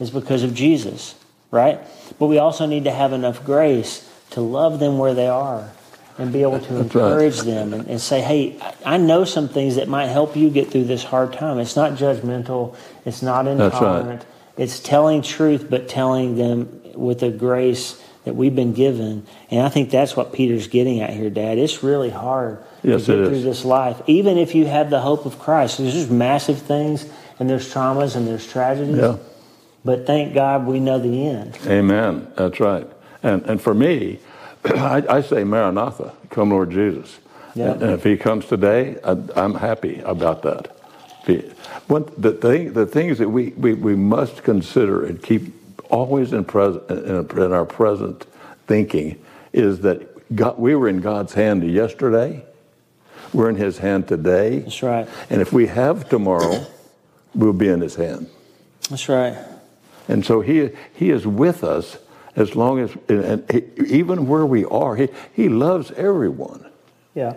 is 0.00 0.10
because 0.10 0.42
of 0.42 0.54
Jesus, 0.54 1.14
right? 1.52 1.78
But 2.18 2.26
we 2.26 2.38
also 2.38 2.66
need 2.66 2.82
to 2.84 2.90
have 2.90 3.12
enough 3.12 3.44
grace 3.44 4.08
to 4.30 4.40
love 4.40 4.80
them 4.80 4.98
where 4.98 5.14
they 5.14 5.28
are 5.28 5.70
and 6.18 6.32
be 6.32 6.42
able 6.42 6.60
to 6.60 6.76
encourage 6.76 7.38
right. 7.38 7.46
them 7.46 7.74
and, 7.74 7.88
and, 7.88 8.00
say, 8.00 8.20
hey, 8.20 8.58
I 8.84 8.98
know 8.98 9.24
some 9.24 9.48
things 9.48 9.76
that 9.76 9.88
might 9.88 10.06
help 10.06 10.36
you 10.36 10.50
get 10.50 10.70
through 10.70 10.84
this 10.84 11.04
hard 11.04 11.32
time. 11.32 11.58
It's 11.58 11.76
not 11.76 11.92
judgmental, 11.92 12.76
it's 13.04 13.22
not 13.22 13.46
intolerant. 13.46 14.20
Right. 14.20 14.26
It's 14.56 14.80
telling 14.80 15.22
truth, 15.22 15.68
but 15.70 15.88
telling 15.88 16.36
them 16.36 16.82
with 16.94 17.22
a 17.22 17.30
grace 17.30 18.00
that 18.24 18.36
we've 18.36 18.54
been 18.54 18.74
given. 18.74 19.26
And 19.50 19.62
I 19.62 19.68
think 19.68 19.90
that's 19.90 20.16
what 20.16 20.32
Peter's 20.32 20.68
getting 20.68 21.00
at 21.00 21.10
here, 21.10 21.30
Dad. 21.30 21.58
It's 21.58 21.82
really 21.82 22.10
hard 22.10 22.62
Yes, 22.82 23.06
to 23.06 23.16
get 23.16 23.28
through 23.28 23.42
this 23.42 23.64
life, 23.64 24.00
even 24.06 24.38
if 24.38 24.54
you 24.54 24.66
have 24.66 24.90
the 24.90 25.00
hope 25.00 25.26
of 25.26 25.38
Christ. 25.38 25.78
There's 25.78 25.94
just 25.94 26.10
massive 26.10 26.60
things, 26.60 27.06
and 27.38 27.48
there's 27.48 27.72
traumas, 27.72 28.16
and 28.16 28.26
there's 28.26 28.46
tragedies. 28.46 28.96
Yeah. 28.96 29.16
But 29.84 30.06
thank 30.06 30.34
God 30.34 30.66
we 30.66 30.78
know 30.78 30.98
the 30.98 31.26
end. 31.26 31.58
Amen. 31.66 32.30
That's 32.36 32.60
right. 32.60 32.86
And 33.22 33.42
and 33.42 33.60
for 33.60 33.74
me, 33.74 34.20
I, 34.64 35.02
I 35.08 35.20
say 35.22 35.44
Maranatha, 35.44 36.14
come 36.30 36.50
Lord 36.50 36.70
Jesus. 36.70 37.18
Yeah. 37.54 37.72
And, 37.72 37.82
and 37.82 37.92
if 37.92 38.04
He 38.04 38.16
comes 38.16 38.46
today, 38.46 38.98
I, 39.04 39.16
I'm 39.36 39.54
happy 39.54 40.00
about 40.00 40.42
that. 40.42 40.76
The 41.26 42.32
thing, 42.40 42.72
the 42.72 42.86
things 42.86 43.18
that 43.18 43.28
we, 43.28 43.50
we, 43.50 43.74
we 43.74 43.94
must 43.94 44.42
consider 44.42 45.04
and 45.04 45.22
keep 45.22 45.54
always 45.90 46.32
in 46.32 46.44
present 46.44 46.90
in, 46.90 47.42
in 47.42 47.52
our 47.52 47.66
present 47.66 48.24
thinking 48.66 49.22
is 49.52 49.80
that 49.80 50.08
God, 50.34 50.58
we 50.58 50.74
were 50.74 50.88
in 50.88 51.00
God's 51.00 51.34
hand 51.34 51.68
yesterday. 51.70 52.44
We're 53.32 53.50
in 53.50 53.56
His 53.56 53.78
hand 53.78 54.08
today. 54.08 54.60
That's 54.60 54.82
right. 54.82 55.08
And 55.30 55.40
if 55.40 55.52
we 55.52 55.66
have 55.66 56.08
tomorrow, 56.08 56.66
we'll 57.34 57.52
be 57.52 57.68
in 57.68 57.80
His 57.80 57.94
hand. 57.94 58.28
That's 58.88 59.08
right. 59.08 59.36
And 60.08 60.24
so 60.24 60.40
he, 60.40 60.70
he 60.94 61.10
is 61.10 61.26
with 61.26 61.62
us 61.62 61.98
as 62.34 62.56
long 62.56 62.80
as, 62.80 62.90
and 63.08 63.44
he, 63.50 63.62
even 63.94 64.26
where 64.26 64.46
we 64.46 64.64
are, 64.64 64.96
he, 64.96 65.08
he 65.32 65.48
loves 65.48 65.90
everyone. 65.92 66.64
Yeah. 67.14 67.34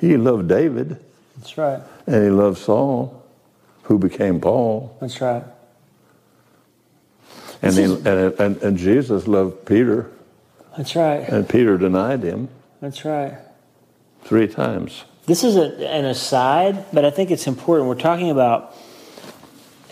He 0.00 0.16
loved 0.16 0.48
David, 0.48 1.02
That's 1.36 1.58
right. 1.58 1.80
and 2.06 2.24
he 2.24 2.30
loved 2.30 2.58
Saul, 2.58 3.24
who 3.82 3.98
became 3.98 4.40
Paul. 4.40 4.96
That's 5.00 5.20
right. 5.20 5.42
And, 7.60 7.74
he, 7.74 7.84
and, 7.84 8.06
and, 8.06 8.56
and 8.62 8.78
Jesus 8.78 9.26
loved 9.26 9.66
Peter, 9.66 10.08
That's 10.76 10.94
right. 10.94 11.28
and 11.28 11.48
Peter 11.48 11.76
denied 11.76 12.22
him 12.22 12.48
That's 12.80 13.04
right. 13.04 13.38
three 14.22 14.46
times. 14.46 15.04
This 15.26 15.42
is 15.42 15.56
a, 15.56 15.90
an 15.90 16.04
aside, 16.04 16.86
but 16.92 17.04
I 17.04 17.10
think 17.10 17.32
it's 17.32 17.48
important. 17.48 17.88
We're 17.88 17.96
talking 17.96 18.30
about 18.30 18.74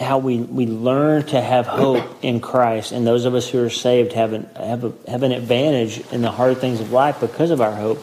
how 0.00 0.18
we, 0.18 0.38
we 0.38 0.66
learn 0.66 1.24
to 1.26 1.40
have 1.40 1.66
hope 1.66 2.04
in 2.22 2.40
Christ, 2.40 2.92
and 2.92 3.06
those 3.06 3.24
of 3.24 3.34
us 3.34 3.48
who 3.48 3.62
are 3.64 3.70
saved 3.70 4.12
have 4.12 4.32
an, 4.34 4.48
have, 4.56 4.84
a, 4.84 4.92
have 5.10 5.22
an 5.22 5.32
advantage 5.32 6.00
in 6.12 6.22
the 6.22 6.30
hard 6.30 6.58
things 6.58 6.80
of 6.80 6.92
life 6.92 7.20
because 7.20 7.50
of 7.50 7.60
our 7.60 7.74
hope. 7.74 8.02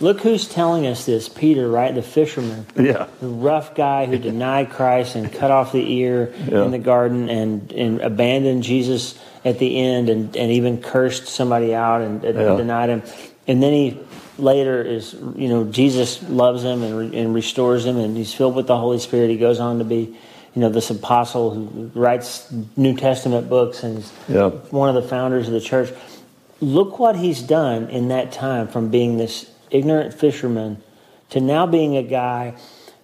Look 0.00 0.22
who's 0.22 0.48
telling 0.48 0.86
us 0.86 1.04
this 1.04 1.28
Peter, 1.28 1.68
right? 1.68 1.94
The 1.94 2.00
fisherman, 2.02 2.64
Yeah. 2.74 3.06
the 3.20 3.28
rough 3.28 3.74
guy 3.74 4.06
who 4.06 4.16
denied 4.16 4.70
Christ 4.70 5.14
and 5.14 5.30
cut 5.30 5.50
off 5.50 5.72
the 5.72 5.92
ear 6.00 6.32
Yeah. 6.48 6.64
in 6.64 6.70
the 6.70 6.78
garden 6.78 7.28
and, 7.28 7.70
and 7.72 8.00
abandoned 8.00 8.62
Jesus 8.62 9.18
at 9.44 9.58
the 9.58 9.78
end 9.78 10.08
and, 10.08 10.34
and 10.34 10.52
even 10.52 10.80
cursed 10.80 11.26
somebody 11.28 11.74
out 11.74 12.00
and, 12.00 12.24
and 12.24 12.38
Yeah. 12.38 12.56
denied 12.56 12.88
him. 12.88 13.02
And 13.46 13.62
then 13.62 13.74
he 13.74 13.98
later 14.38 14.80
is, 14.80 15.12
you 15.36 15.50
know, 15.50 15.64
Jesus 15.64 16.22
loves 16.30 16.64
him 16.64 16.82
and, 16.82 16.96
re, 16.96 17.20
and 17.20 17.34
restores 17.34 17.84
him 17.84 17.98
and 17.98 18.16
he's 18.16 18.32
filled 18.32 18.54
with 18.56 18.68
the 18.68 18.78
Holy 18.78 18.98
Spirit. 19.00 19.28
He 19.28 19.36
goes 19.36 19.60
on 19.60 19.80
to 19.80 19.84
be, 19.84 20.16
you 20.54 20.60
know, 20.62 20.68
this 20.68 20.90
apostle 20.90 21.50
who 21.50 21.90
writes 21.94 22.52
New 22.76 22.96
Testament 22.96 23.48
books 23.48 23.82
and 23.82 24.04
Yeah. 24.28 24.50
one 24.70 24.88
of 24.94 25.00
the 25.00 25.08
founders 25.08 25.46
of 25.46 25.52
the 25.54 25.60
church. 25.60 25.90
Look 26.60 26.98
what 26.98 27.16
he's 27.16 27.40
done 27.40 27.88
in 27.88 28.08
that 28.08 28.32
time 28.32 28.68
from 28.68 28.88
being 28.88 29.16
this 29.16 29.46
ignorant 29.70 30.12
fisherman 30.14 30.78
to 31.30 31.40
now 31.40 31.66
being 31.66 31.96
a 31.96 32.02
guy 32.02 32.54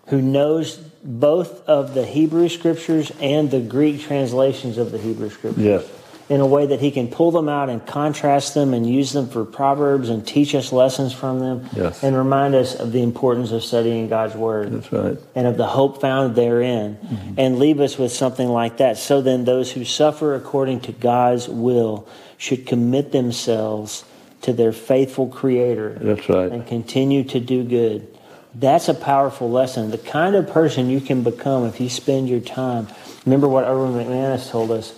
who 0.08 0.20
knows 0.20 0.76
both 1.04 1.66
of 1.68 1.94
the 1.94 2.04
Hebrew 2.04 2.48
scriptures 2.48 3.12
and 3.20 3.50
the 3.50 3.60
Greek 3.60 4.00
translations 4.02 4.78
of 4.78 4.92
the 4.92 4.98
Hebrew 4.98 5.30
scriptures 5.30 5.64
Yes. 5.64 5.84
In 6.28 6.40
a 6.40 6.46
way 6.46 6.66
that 6.66 6.80
he 6.80 6.90
can 6.90 7.06
pull 7.06 7.30
them 7.30 7.48
out 7.48 7.70
and 7.70 7.86
contrast 7.86 8.54
them 8.54 8.74
and 8.74 8.84
use 8.84 9.12
them 9.12 9.28
for 9.28 9.44
proverbs 9.44 10.08
and 10.08 10.26
teach 10.26 10.56
us 10.56 10.72
lessons 10.72 11.12
from 11.12 11.38
them 11.38 11.68
Yes. 11.76 12.02
and 12.02 12.16
remind 12.16 12.56
us 12.56 12.74
of 12.74 12.90
the 12.90 13.00
importance 13.02 13.52
of 13.52 13.62
studying 13.62 14.08
God's 14.08 14.34
word 14.34 14.72
That's 14.72 14.90
right. 14.92 15.16
and 15.36 15.46
of 15.46 15.56
the 15.56 15.66
hope 15.68 16.00
found 16.00 16.34
therein, 16.34 16.96
mm-hmm. 16.96 17.34
and 17.38 17.60
leave 17.60 17.78
us 17.80 17.96
with 17.96 18.10
something 18.10 18.48
like 18.48 18.78
that. 18.78 18.98
So 18.98 19.22
then, 19.22 19.44
those 19.44 19.70
who 19.70 19.84
suffer 19.84 20.34
according 20.34 20.80
to 20.80 20.92
God's 20.92 21.48
will 21.48 22.08
should 22.38 22.66
commit 22.66 23.12
themselves 23.12 24.04
to 24.42 24.52
their 24.52 24.72
faithful 24.72 25.28
Creator 25.28 25.98
That's 26.00 26.28
right. 26.28 26.50
and 26.50 26.66
continue 26.66 27.22
to 27.24 27.38
do 27.38 27.62
good. 27.62 28.06
That's 28.52 28.88
a 28.88 28.94
powerful 28.94 29.50
lesson. 29.50 29.90
The 29.92 29.98
kind 29.98 30.34
of 30.34 30.48
person 30.48 30.90
you 30.90 31.00
can 31.00 31.22
become 31.22 31.66
if 31.66 31.80
you 31.80 31.88
spend 31.88 32.28
your 32.28 32.40
time. 32.40 32.88
Remember 33.24 33.46
what 33.48 33.64
Erwin 33.64 33.92
McManus 33.92 34.50
told 34.50 34.72
us. 34.72 34.92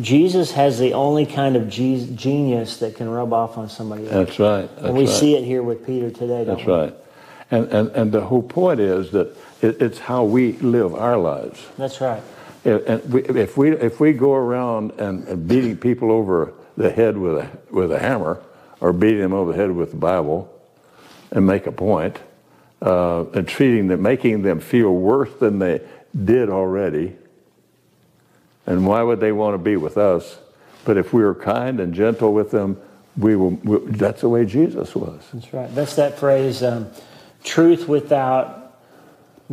Jesus 0.00 0.52
has 0.52 0.78
the 0.78 0.94
only 0.94 1.26
kind 1.26 1.56
of 1.56 1.68
ge- 1.68 2.14
genius 2.14 2.78
that 2.78 2.96
can 2.96 3.08
rub 3.08 3.32
off 3.32 3.58
on 3.58 3.68
somebody 3.68 4.04
else. 4.04 4.12
That's 4.12 4.38
right. 4.38 4.68
That's 4.76 4.86
and 4.86 4.96
we 4.96 5.06
right. 5.06 5.12
see 5.12 5.36
it 5.36 5.44
here 5.44 5.62
with 5.62 5.86
Peter 5.86 6.10
today. 6.10 6.44
Don't 6.44 6.56
That's 6.56 6.66
we? 6.66 6.72
right. 6.72 6.94
And, 7.50 7.68
and, 7.68 7.88
and 7.90 8.12
the 8.12 8.20
whole 8.20 8.42
point 8.42 8.80
is 8.80 9.10
that 9.10 9.36
it, 9.60 9.82
it's 9.82 9.98
how 9.98 10.24
we 10.24 10.52
live 10.52 10.94
our 10.94 11.18
lives. 11.18 11.66
That's 11.76 12.00
right. 12.00 12.22
And 12.64 13.12
we, 13.12 13.22
if 13.22 13.56
we 13.56 13.70
if 13.72 14.00
we 14.00 14.12
go 14.12 14.34
around 14.34 14.92
and, 14.92 15.26
and 15.26 15.48
beating 15.48 15.78
people 15.78 16.12
over 16.12 16.52
the 16.76 16.90
head 16.90 17.16
with 17.16 17.38
a 17.38 17.50
with 17.70 17.90
a 17.90 17.98
hammer, 17.98 18.42
or 18.80 18.92
beating 18.92 19.20
them 19.20 19.32
over 19.32 19.52
the 19.52 19.58
head 19.58 19.72
with 19.72 19.92
the 19.92 19.96
Bible, 19.96 20.52
and 21.30 21.46
make 21.46 21.66
a 21.66 21.72
point, 21.72 22.18
uh, 22.82 23.24
and 23.30 23.48
treating 23.48 23.88
them, 23.88 24.02
making 24.02 24.42
them 24.42 24.60
feel 24.60 24.92
worse 24.92 25.30
than 25.40 25.58
they 25.58 25.80
did 26.24 26.50
already, 26.50 27.16
and 28.70 28.86
why 28.86 29.02
would 29.02 29.20
they 29.20 29.32
want 29.32 29.54
to 29.54 29.58
be 29.58 29.76
with 29.76 29.98
us? 29.98 30.38
But 30.84 30.96
if 30.96 31.12
we 31.12 31.22
are 31.22 31.34
kind 31.34 31.80
and 31.80 31.92
gentle 31.92 32.32
with 32.32 32.50
them, 32.50 32.80
we 33.16 33.36
will. 33.36 33.50
We, 33.50 33.78
that's 33.90 34.20
the 34.20 34.28
way 34.28 34.46
Jesus 34.46 34.94
was. 34.94 35.22
That's 35.32 35.52
right. 35.52 35.74
That's 35.74 35.96
that 35.96 36.18
phrase 36.18 36.62
um, 36.62 36.90
truth 37.44 37.88
without 37.88 38.78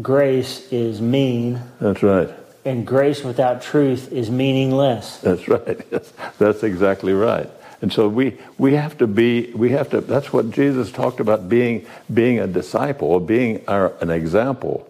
grace 0.01 0.71
is 0.71 1.01
mean, 1.01 1.62
That's 1.80 2.03
right. 2.03 2.30
and 2.63 2.86
grace 2.86 3.23
without 3.23 3.62
truth 3.62 4.12
is 4.12 4.30
meaningless. 4.30 5.17
That's 5.17 5.47
right. 5.47 5.82
Yes, 5.91 6.13
that's 6.38 6.63
exactly 6.63 7.13
right. 7.13 7.49
And 7.82 7.91
so 7.93 8.08
we, 8.08 8.38
we 8.58 8.73
have 8.73 8.97
to 8.99 9.08
be, 9.08 9.51
we 9.53 9.71
have 9.71 9.89
to, 9.91 10.01
that's 10.01 10.34
what 10.34 10.51
Jesus 10.51 10.91
talked 10.91 11.19
about 11.19 11.47
being, 11.47 11.86
being 12.12 12.39
a 12.39 12.47
disciple, 12.47 13.19
being 13.19 13.63
our, 13.67 13.93
an 14.01 14.10
example. 14.10 14.88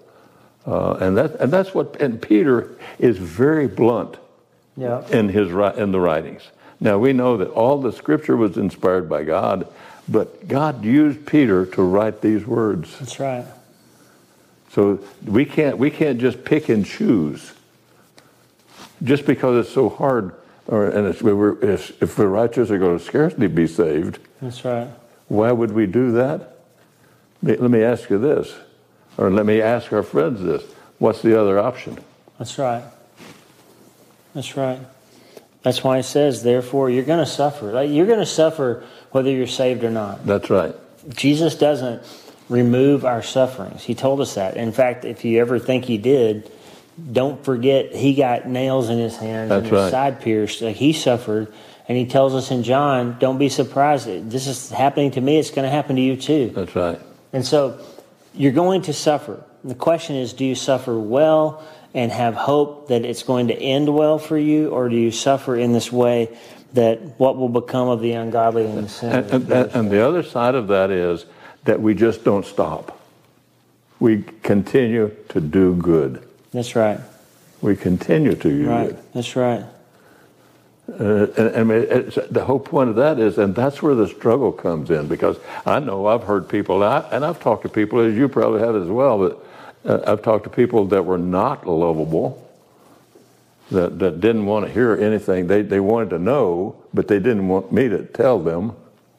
Uh, 0.67 0.97
and, 0.99 1.15
that, 1.17 1.35
and 1.39 1.51
that's 1.51 1.73
what, 1.73 1.99
and 2.01 2.21
Peter 2.21 2.77
is 2.99 3.17
very 3.17 3.67
blunt 3.67 4.17
Yeah. 4.75 5.07
in, 5.09 5.29
his, 5.29 5.47
in 5.77 5.91
the 5.91 5.99
writings. 5.99 6.41
Now 6.81 6.97
we 6.97 7.13
know 7.13 7.37
that 7.37 7.49
all 7.51 7.79
the 7.81 7.93
scripture 7.93 8.35
was 8.35 8.57
inspired 8.57 9.07
by 9.09 9.23
God, 9.23 9.67
but 10.09 10.47
God 10.47 10.83
used 10.83 11.25
Peter 11.25 11.65
to 11.67 11.81
write 11.81 12.21
these 12.21 12.45
words. 12.45 12.99
That's 12.99 13.19
right. 13.19 13.45
So 14.71 14.99
we 15.25 15.45
can't, 15.45 15.77
we 15.77 15.89
can't 15.89 16.19
just 16.19 16.43
pick 16.43 16.69
and 16.69 16.85
choose. 16.85 17.53
Just 19.03 19.25
because 19.25 19.65
it's 19.65 19.73
so 19.73 19.89
hard, 19.89 20.35
or, 20.67 20.85
and 20.87 21.07
it's, 21.07 21.21
if, 21.21 22.03
if 22.03 22.15
the 22.15 22.27
righteous 22.27 22.69
are 22.71 22.77
going 22.77 22.97
to 22.97 23.03
scarcely 23.03 23.47
be 23.47 23.67
saved, 23.67 24.19
That's 24.41 24.65
right. 24.65 24.89
why 25.29 25.51
would 25.51 25.71
we 25.71 25.85
do 25.85 26.11
that? 26.11 26.57
Let 27.41 27.61
me 27.61 27.81
ask 27.83 28.09
you 28.09 28.17
this, 28.17 28.53
or 29.17 29.29
let 29.29 29.45
me 29.45 29.61
ask 29.61 29.91
our 29.91 30.03
friends 30.03 30.41
this. 30.41 30.63
What's 30.99 31.21
the 31.21 31.39
other 31.39 31.59
option? 31.59 31.97
That's 32.37 32.57
right. 32.57 32.83
That's 34.33 34.55
right. 34.55 34.79
That's 35.63 35.83
why 35.83 35.97
it 35.97 36.03
says, 36.03 36.43
therefore, 36.43 36.89
you're 36.89 37.03
going 37.03 37.19
to 37.19 37.25
suffer. 37.25 37.71
Like, 37.71 37.89
you're 37.89 38.05
going 38.05 38.19
to 38.19 38.25
suffer 38.25 38.83
whether 39.11 39.29
you're 39.29 39.47
saved 39.47 39.83
or 39.83 39.89
not. 39.89 40.25
That's 40.25 40.49
right. 40.49 40.75
Jesus 41.09 41.55
doesn't 41.55 42.03
remove 42.47 43.05
our 43.05 43.21
sufferings. 43.21 43.83
He 43.83 43.95
told 43.95 44.21
us 44.21 44.35
that. 44.35 44.55
In 44.57 44.71
fact, 44.71 45.05
if 45.05 45.25
you 45.25 45.39
ever 45.41 45.59
think 45.59 45.85
he 45.85 45.97
did, 45.97 46.49
don't 47.11 47.43
forget 47.43 47.93
he 47.93 48.13
got 48.13 48.47
nails 48.47 48.89
in 48.89 48.97
his 48.97 49.17
hands 49.17 49.51
and 49.51 49.63
his 49.63 49.71
right. 49.71 49.91
side 49.91 50.21
pierced. 50.21 50.61
Like 50.61 50.75
he 50.75 50.93
suffered. 50.93 51.51
And 51.89 51.97
he 51.97 52.05
tells 52.05 52.35
us 52.35 52.51
in 52.51 52.63
John, 52.63 53.17
don't 53.17 53.37
be 53.37 53.47
surprised. 53.47 54.29
This 54.29 54.47
is 54.47 54.69
happening 54.69 55.11
to 55.11 55.21
me. 55.21 55.37
It's 55.37 55.51
going 55.51 55.63
to 55.63 55.69
happen 55.69 55.95
to 55.95 56.01
you 56.01 56.17
too. 56.17 56.49
That's 56.49 56.75
right. 56.75 56.99
And 57.31 57.45
so 57.45 57.79
you're 58.37 58.51
going 58.53 58.83
to 58.83 58.93
suffer. 58.93 59.43
The 59.63 59.75
question 59.75 60.15
is 60.15 60.33
do 60.33 60.45
you 60.45 60.55
suffer 60.55 60.97
well 60.97 61.63
and 61.93 62.11
have 62.11 62.35
hope 62.35 62.89
that 62.89 63.03
it's 63.05 63.23
going 63.23 63.47
to 63.47 63.55
end 63.55 63.93
well 63.93 64.19
for 64.19 64.37
you, 64.37 64.69
or 64.69 64.87
do 64.89 64.95
you 64.95 65.11
suffer 65.11 65.55
in 65.55 65.73
this 65.73 65.91
way 65.91 66.37
that 66.73 66.99
what 67.19 67.37
will 67.37 67.49
become 67.49 67.87
of 67.87 68.01
the 68.01 68.11
ungodly 68.11 68.65
and 68.65 68.73
the 68.73 68.79
And, 68.79 68.89
sinners? 68.91 69.31
and, 69.31 69.51
and 69.51 69.71
and 69.73 69.91
the 69.91 70.05
other 70.05 70.21
side 70.21 70.53
of 70.55 70.67
that 70.67 70.91
is 70.91 71.25
that 71.63 71.81
we 71.81 71.95
just 71.95 72.23
don't 72.23 72.45
stop. 72.45 72.99
We 73.99 74.23
continue 74.43 75.11
to 75.29 75.41
do 75.41 75.73
good. 75.75 76.21
That's 76.51 76.75
right. 76.75 76.99
We 77.61 77.75
continue 77.75 78.35
to 78.35 78.49
do 78.49 78.69
Right. 78.69 78.87
good. 78.89 78.99
That's 79.13 79.35
right. 79.35 79.63
Uh, 80.89 81.27
and, 81.37 81.69
and 81.71 82.11
the 82.31 82.45
whole 82.45 82.59
point 82.59 82.89
of 82.89 82.95
that 82.95 83.19
is, 83.19 83.37
and 83.37 83.53
that's 83.53 83.81
where 83.81 83.93
the 83.93 84.07
struggle 84.07 84.53
comes 84.53 84.89
in, 84.89 85.07
because 85.07 85.37
I 85.65 85.79
know 85.79 86.05
I've 86.05 86.23
heard 86.23 86.47
people, 86.47 86.81
and, 86.81 86.85
I, 86.85 87.09
and 87.11 87.25
I've 87.25 87.41
talked 87.41 87.63
to 87.63 87.69
people, 87.69 87.99
as 87.99 88.15
you 88.15 88.29
probably 88.29 88.61
have 88.61 88.75
as 88.75 88.87
well, 88.87 89.17
but 89.17 89.45
uh, 89.85 90.11
I've 90.11 90.21
talked 90.21 90.45
to 90.45 90.49
people 90.49 90.85
that 90.85 91.03
were 91.03 91.17
not 91.17 91.67
lovable, 91.67 92.41
that, 93.69 93.99
that 93.99 94.21
didn't 94.21 94.45
want 94.45 94.65
to 94.65 94.71
hear 94.71 94.95
anything. 94.95 95.47
They, 95.47 95.61
they 95.61 95.81
wanted 95.81 96.11
to 96.11 96.19
know, 96.19 96.75
but 96.93 97.09
they 97.09 97.19
didn't 97.19 97.49
want 97.49 97.71
me 97.71 97.89
to 97.89 98.05
tell 98.05 98.39
them. 98.39 98.73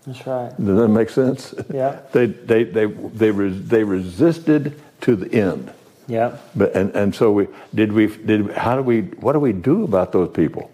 That's 0.07 0.27
right. 0.27 0.49
Does 0.57 0.79
that 0.79 0.89
make 0.89 1.11
sense? 1.11 1.55
Yeah. 1.73 2.01
They, 2.13 2.27
they, 2.27 2.65
they, 2.65 2.87
they, 2.87 3.31
res, 3.31 3.69
they 3.69 3.85
resisted 3.85 4.81
to 5.03 5.17
the 5.17 5.31
end. 5.39 5.71
Yeah. 6.07 6.39
But, 6.57 6.75
and, 6.75 6.95
and 6.97 7.15
so 7.15 7.31
we, 7.31 7.49
did 7.75 7.93
we, 7.93 8.07
did, 8.07 8.53
how 8.53 8.77
do 8.77 8.83
we, 8.83 9.03
what 9.03 9.35
do 9.35 9.39
we 9.39 9.53
do 9.53 9.85
about 9.85 10.13
those 10.13 10.31
people? 10.31 10.71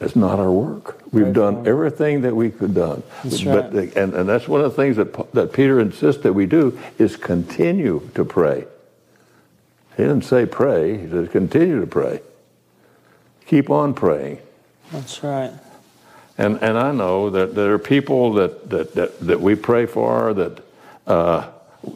It's 0.00 0.16
not 0.16 0.38
our 0.38 0.50
work. 0.50 0.98
We've 1.12 1.24
Right. 1.26 1.32
done 1.34 1.66
everything 1.66 2.22
that 2.22 2.34
we 2.34 2.50
could 2.50 2.74
done. 2.74 3.02
That's 3.22 3.42
but, 3.42 3.74
right. 3.74 3.94
and, 3.96 4.14
and 4.14 4.28
that's 4.28 4.48
one 4.48 4.62
of 4.62 4.70
the 4.74 4.76
things 4.82 4.96
that, 4.96 5.32
that 5.34 5.52
Peter 5.52 5.78
insists 5.78 6.22
that 6.22 6.32
we 6.32 6.46
do 6.46 6.78
is 6.98 7.16
continue 7.16 8.08
to 8.14 8.24
pray. 8.24 8.64
He 9.96 10.02
didn't 10.04 10.24
say 10.24 10.46
pray, 10.46 10.96
he 10.98 11.08
says 11.10 11.28
continue 11.28 11.80
to 11.80 11.86
pray. 11.86 12.20
Keep 13.46 13.68
on 13.68 13.92
praying. 13.92 14.38
That's 14.90 15.22
right. 15.22 15.52
And, 16.38 16.56
and 16.62 16.78
I 16.78 16.92
know 16.92 17.28
that 17.28 17.54
there 17.54 17.74
are 17.74 17.78
people 17.78 18.32
that, 18.34 18.70
that, 18.70 18.94
that, 18.94 19.20
that 19.20 19.40
we 19.42 19.54
pray 19.54 19.84
for 19.84 20.32
that, 20.32 20.62
uh, 21.06 21.48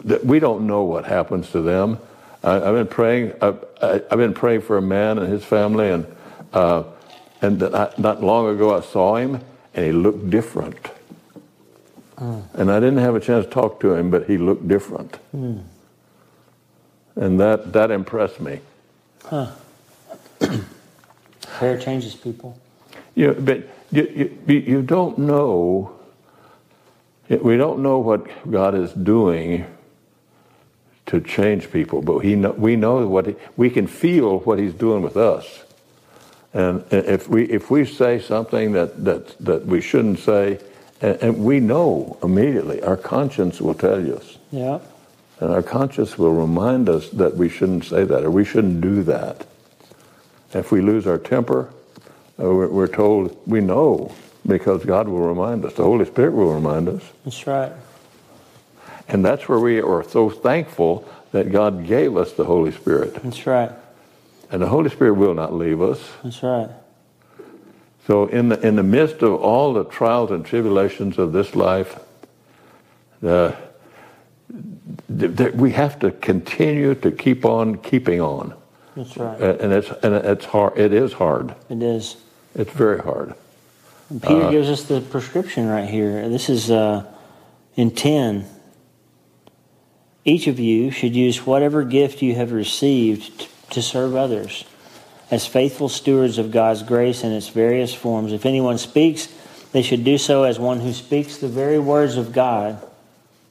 that 0.04 0.26
we 0.26 0.38
don't 0.40 0.66
know 0.66 0.82
what 0.82 1.06
happens 1.06 1.50
to 1.52 1.62
them. 1.62 1.98
I, 2.42 2.56
I've 2.56 2.74
been 2.74 2.86
praying. 2.86 3.32
I've, 3.40 3.64
I- 3.80 4.02
I've 4.10 4.18
been 4.18 4.34
praying 4.34 4.60
for 4.62 4.76
a 4.76 4.82
man 4.82 5.18
and 5.18 5.32
his 5.32 5.44
family, 5.44 5.88
and 5.90 6.06
uh, 6.52 6.82
and 7.44 7.60
that 7.60 7.74
I, 7.74 7.92
not 7.98 8.22
long 8.22 8.48
ago 8.48 8.74
I 8.76 8.80
saw 8.80 9.16
him, 9.16 9.40
and 9.74 9.84
he 9.84 9.92
looked 9.92 10.30
different. 10.30 10.90
Hmm. 12.18 12.40
And 12.54 12.70
I 12.70 12.80
didn't 12.80 12.98
have 12.98 13.14
a 13.14 13.20
chance 13.20 13.44
to 13.44 13.50
talk 13.50 13.80
to 13.80 13.94
him, 13.94 14.10
but 14.10 14.26
he 14.26 14.38
looked 14.38 14.66
different, 14.66 15.16
hmm. 15.32 15.58
and 17.16 17.38
that 17.40 17.72
that 17.72 17.90
impressed 17.90 18.40
me. 18.40 18.60
Hair 21.58 21.78
changes 21.78 22.14
people. 22.14 22.58
You, 23.14 23.32
but 23.32 23.68
you, 23.92 24.38
you, 24.46 24.54
you 24.58 24.82
don't 24.82 25.18
know, 25.18 25.92
we 27.28 27.56
don't 27.56 27.80
know 27.80 27.98
what 27.98 28.26
God 28.50 28.74
is 28.74 28.92
doing 28.92 29.66
to 31.06 31.20
change 31.20 31.70
people, 31.70 32.02
but 32.02 32.18
he 32.20 32.34
know, 32.34 32.52
we 32.52 32.76
know 32.76 33.06
what 33.06 33.26
he, 33.26 33.36
we 33.56 33.70
can 33.70 33.86
feel 33.86 34.40
what 34.40 34.58
he's 34.58 34.74
doing 34.74 35.02
with 35.02 35.16
us. 35.16 35.64
And 36.54 36.84
if 36.92 37.28
we, 37.28 37.44
if 37.44 37.68
we 37.68 37.84
say 37.84 38.20
something 38.20 38.72
that, 38.72 39.04
that, 39.04 39.36
that 39.40 39.66
we 39.66 39.80
shouldn't 39.80 40.20
say, 40.20 40.60
and, 41.00 41.20
and 41.20 41.44
we 41.44 41.58
know 41.58 42.16
immediately, 42.22 42.80
our 42.82 42.96
conscience 42.96 43.60
will 43.60 43.74
tell 43.74 44.16
us. 44.16 44.38
Yeah. 44.52 44.78
And 45.40 45.50
our 45.50 45.64
conscience 45.64 46.16
will 46.16 46.32
remind 46.32 46.88
us 46.88 47.10
that 47.10 47.36
we 47.36 47.48
shouldn't 47.48 47.84
say 47.84 48.04
that 48.04 48.22
or 48.24 48.30
we 48.30 48.44
shouldn't 48.44 48.80
do 48.80 49.02
that. 49.02 49.46
If 50.52 50.70
we 50.70 50.80
lose 50.80 51.08
our 51.08 51.18
temper, 51.18 51.70
uh, 52.38 52.44
we're, 52.44 52.68
we're 52.68 52.86
told 52.86 53.36
we 53.46 53.60
know 53.60 54.14
because 54.46 54.84
God 54.84 55.08
will 55.08 55.26
remind 55.26 55.64
us. 55.64 55.74
The 55.74 55.82
Holy 55.82 56.04
Spirit 56.04 56.34
will 56.34 56.54
remind 56.54 56.88
us. 56.88 57.02
That's 57.24 57.44
right. 57.48 57.72
And 59.08 59.24
that's 59.24 59.48
where 59.48 59.58
we 59.58 59.80
are 59.80 60.04
so 60.04 60.30
thankful 60.30 61.08
that 61.32 61.50
God 61.50 61.86
gave 61.86 62.16
us 62.16 62.32
the 62.32 62.44
Holy 62.44 62.70
Spirit. 62.70 63.14
That's 63.22 63.44
right. 63.44 63.72
And 64.50 64.62
the 64.62 64.68
Holy 64.68 64.90
Spirit 64.90 65.14
will 65.14 65.34
not 65.34 65.52
leave 65.52 65.80
us. 65.82 66.00
That's 66.22 66.42
right. 66.42 66.70
So 68.06 68.26
in 68.26 68.50
the, 68.50 68.60
in 68.66 68.76
the 68.76 68.82
midst 68.82 69.22
of 69.22 69.34
all 69.40 69.72
the 69.72 69.84
trials 69.84 70.30
and 70.30 70.44
tribulations 70.44 71.18
of 71.18 71.32
this 71.32 71.54
life, 71.56 71.98
uh, 73.26 73.52
th- 75.18 75.36
th- 75.36 75.54
we 75.54 75.72
have 75.72 75.98
to 76.00 76.10
continue 76.10 76.94
to 76.96 77.10
keep 77.10 77.44
on 77.46 77.78
keeping 77.78 78.20
on. 78.20 78.54
That's 78.94 79.16
right. 79.16 79.40
Uh, 79.40 79.56
And 79.58 79.72
it's, 79.72 79.90
and 80.02 80.14
it's 80.14 80.44
hard. 80.44 80.78
It 80.78 80.92
is 80.92 81.14
hard. 81.14 81.54
It 81.70 81.82
is. 81.82 82.16
It's 82.54 82.70
very 82.72 83.00
hard. 83.00 83.34
And 84.10 84.22
Peter 84.22 84.50
gives 84.50 84.68
us 84.68 84.84
the 84.84 85.00
prescription 85.00 85.66
right 85.66 85.88
here. 85.88 86.28
This 86.28 86.50
is 86.50 86.70
uh, 86.70 87.04
in 87.74 87.90
10. 87.90 88.44
Each 90.26 90.46
of 90.46 90.60
you 90.60 90.90
should 90.90 91.16
use 91.16 91.46
whatever 91.46 91.82
gift 91.84 92.22
you 92.22 92.34
have 92.34 92.52
received 92.52 93.48
to 93.74 93.82
serve 93.82 94.16
others 94.16 94.64
as 95.30 95.46
faithful 95.46 95.88
stewards 95.88 96.38
of 96.38 96.50
God's 96.50 96.82
grace 96.82 97.24
in 97.24 97.32
its 97.32 97.48
various 97.48 97.94
forms. 97.94 98.32
If 98.32 98.46
anyone 98.46 98.78
speaks, 98.78 99.28
they 99.72 99.82
should 99.82 100.04
do 100.04 100.18
so 100.18 100.44
as 100.44 100.58
one 100.58 100.80
who 100.80 100.92
speaks 100.92 101.38
the 101.38 101.48
very 101.48 101.78
words 101.78 102.16
of 102.16 102.32
God. 102.32 102.78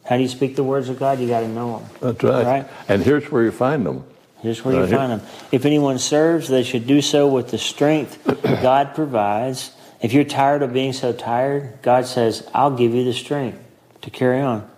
How 0.05 0.17
do 0.17 0.23
you 0.23 0.29
speak 0.29 0.55
the 0.55 0.63
words 0.63 0.89
of 0.89 0.99
God? 0.99 1.19
You 1.19 1.27
got 1.27 1.41
to 1.41 1.47
know 1.47 1.79
them. 1.79 1.89
That's 2.01 2.23
right. 2.23 2.45
Right. 2.45 2.67
And 2.87 3.01
here's 3.03 3.31
where 3.31 3.43
you 3.43 3.51
find 3.51 3.85
them. 3.85 4.03
Here's 4.41 4.63
where 4.63 4.73
you 4.75 4.81
Right 4.81 4.89
here. 4.89 4.97
find 4.97 5.11
them. 5.13 5.21
If 5.51 5.65
anyone 5.65 5.97
serves, 5.99 6.47
they 6.49 6.63
should 6.63 6.85
do 6.85 7.01
so 7.01 7.27
with 7.27 7.49
the 7.51 7.57
strength 7.57 8.19
God 8.43 8.93
provides. 8.93 9.71
If 10.01 10.11
you're 10.11 10.25
tired 10.25 10.61
of 10.63 10.73
being 10.73 10.91
so 10.91 11.13
tired, 11.13 11.79
God 11.81 12.05
says, 12.05 12.45
I'll 12.53 12.75
give 12.75 12.93
you 12.93 13.05
the 13.05 13.13
strength 13.13 13.57
to 14.01 14.09
carry 14.09 14.41
on. 14.41 14.69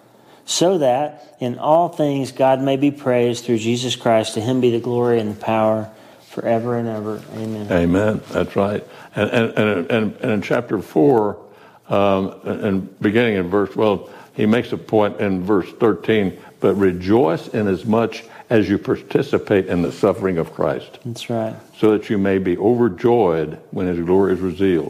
So 0.45 0.77
that 0.77 1.35
in 1.39 1.57
all 1.57 1.89
things 1.89 2.31
God 2.31 2.61
may 2.61 2.77
be 2.77 2.91
praised 2.91 3.45
through 3.45 3.57
Jesus 3.57 3.95
Christ. 3.95 4.35
To 4.35 4.41
him 4.41 4.61
be 4.61 4.71
the 4.71 4.79
glory 4.79 5.19
and 5.19 5.31
the 5.31 5.39
power 5.39 5.89
forever 6.29 6.77
and 6.77 6.87
ever. 6.87 7.21
Amen. 7.33 7.71
Amen. 7.71 8.21
That's 8.29 8.55
right. 8.55 8.85
And, 9.15 9.29
and, 9.31 9.57
and, 9.57 9.91
and, 10.17 10.31
in 10.31 10.41
chapter 10.41 10.81
4, 10.81 11.39
um, 11.87 12.39
and 12.43 12.99
beginning 12.99 13.35
in 13.35 13.49
verse, 13.49 13.75
well, 13.75 14.09
he 14.33 14.45
makes 14.45 14.71
a 14.71 14.77
point 14.77 15.19
in 15.19 15.43
verse 15.43 15.71
13, 15.79 16.37
but 16.59 16.75
rejoice 16.75 17.47
in 17.47 17.67
as 17.67 17.85
much 17.85 18.25
as 18.49 18.69
you 18.69 18.77
participate 18.77 19.67
in 19.67 19.81
the 19.81 19.91
suffering 19.91 20.37
of 20.37 20.53
Christ, 20.53 20.99
That's 21.05 21.29
right. 21.29 21.55
so 21.77 21.97
that 21.97 22.09
you 22.09 22.17
may 22.17 22.37
be 22.37 22.57
overjoyed 22.57 23.59
when 23.71 23.87
his 23.87 24.05
glory 24.05 24.33
is 24.33 24.39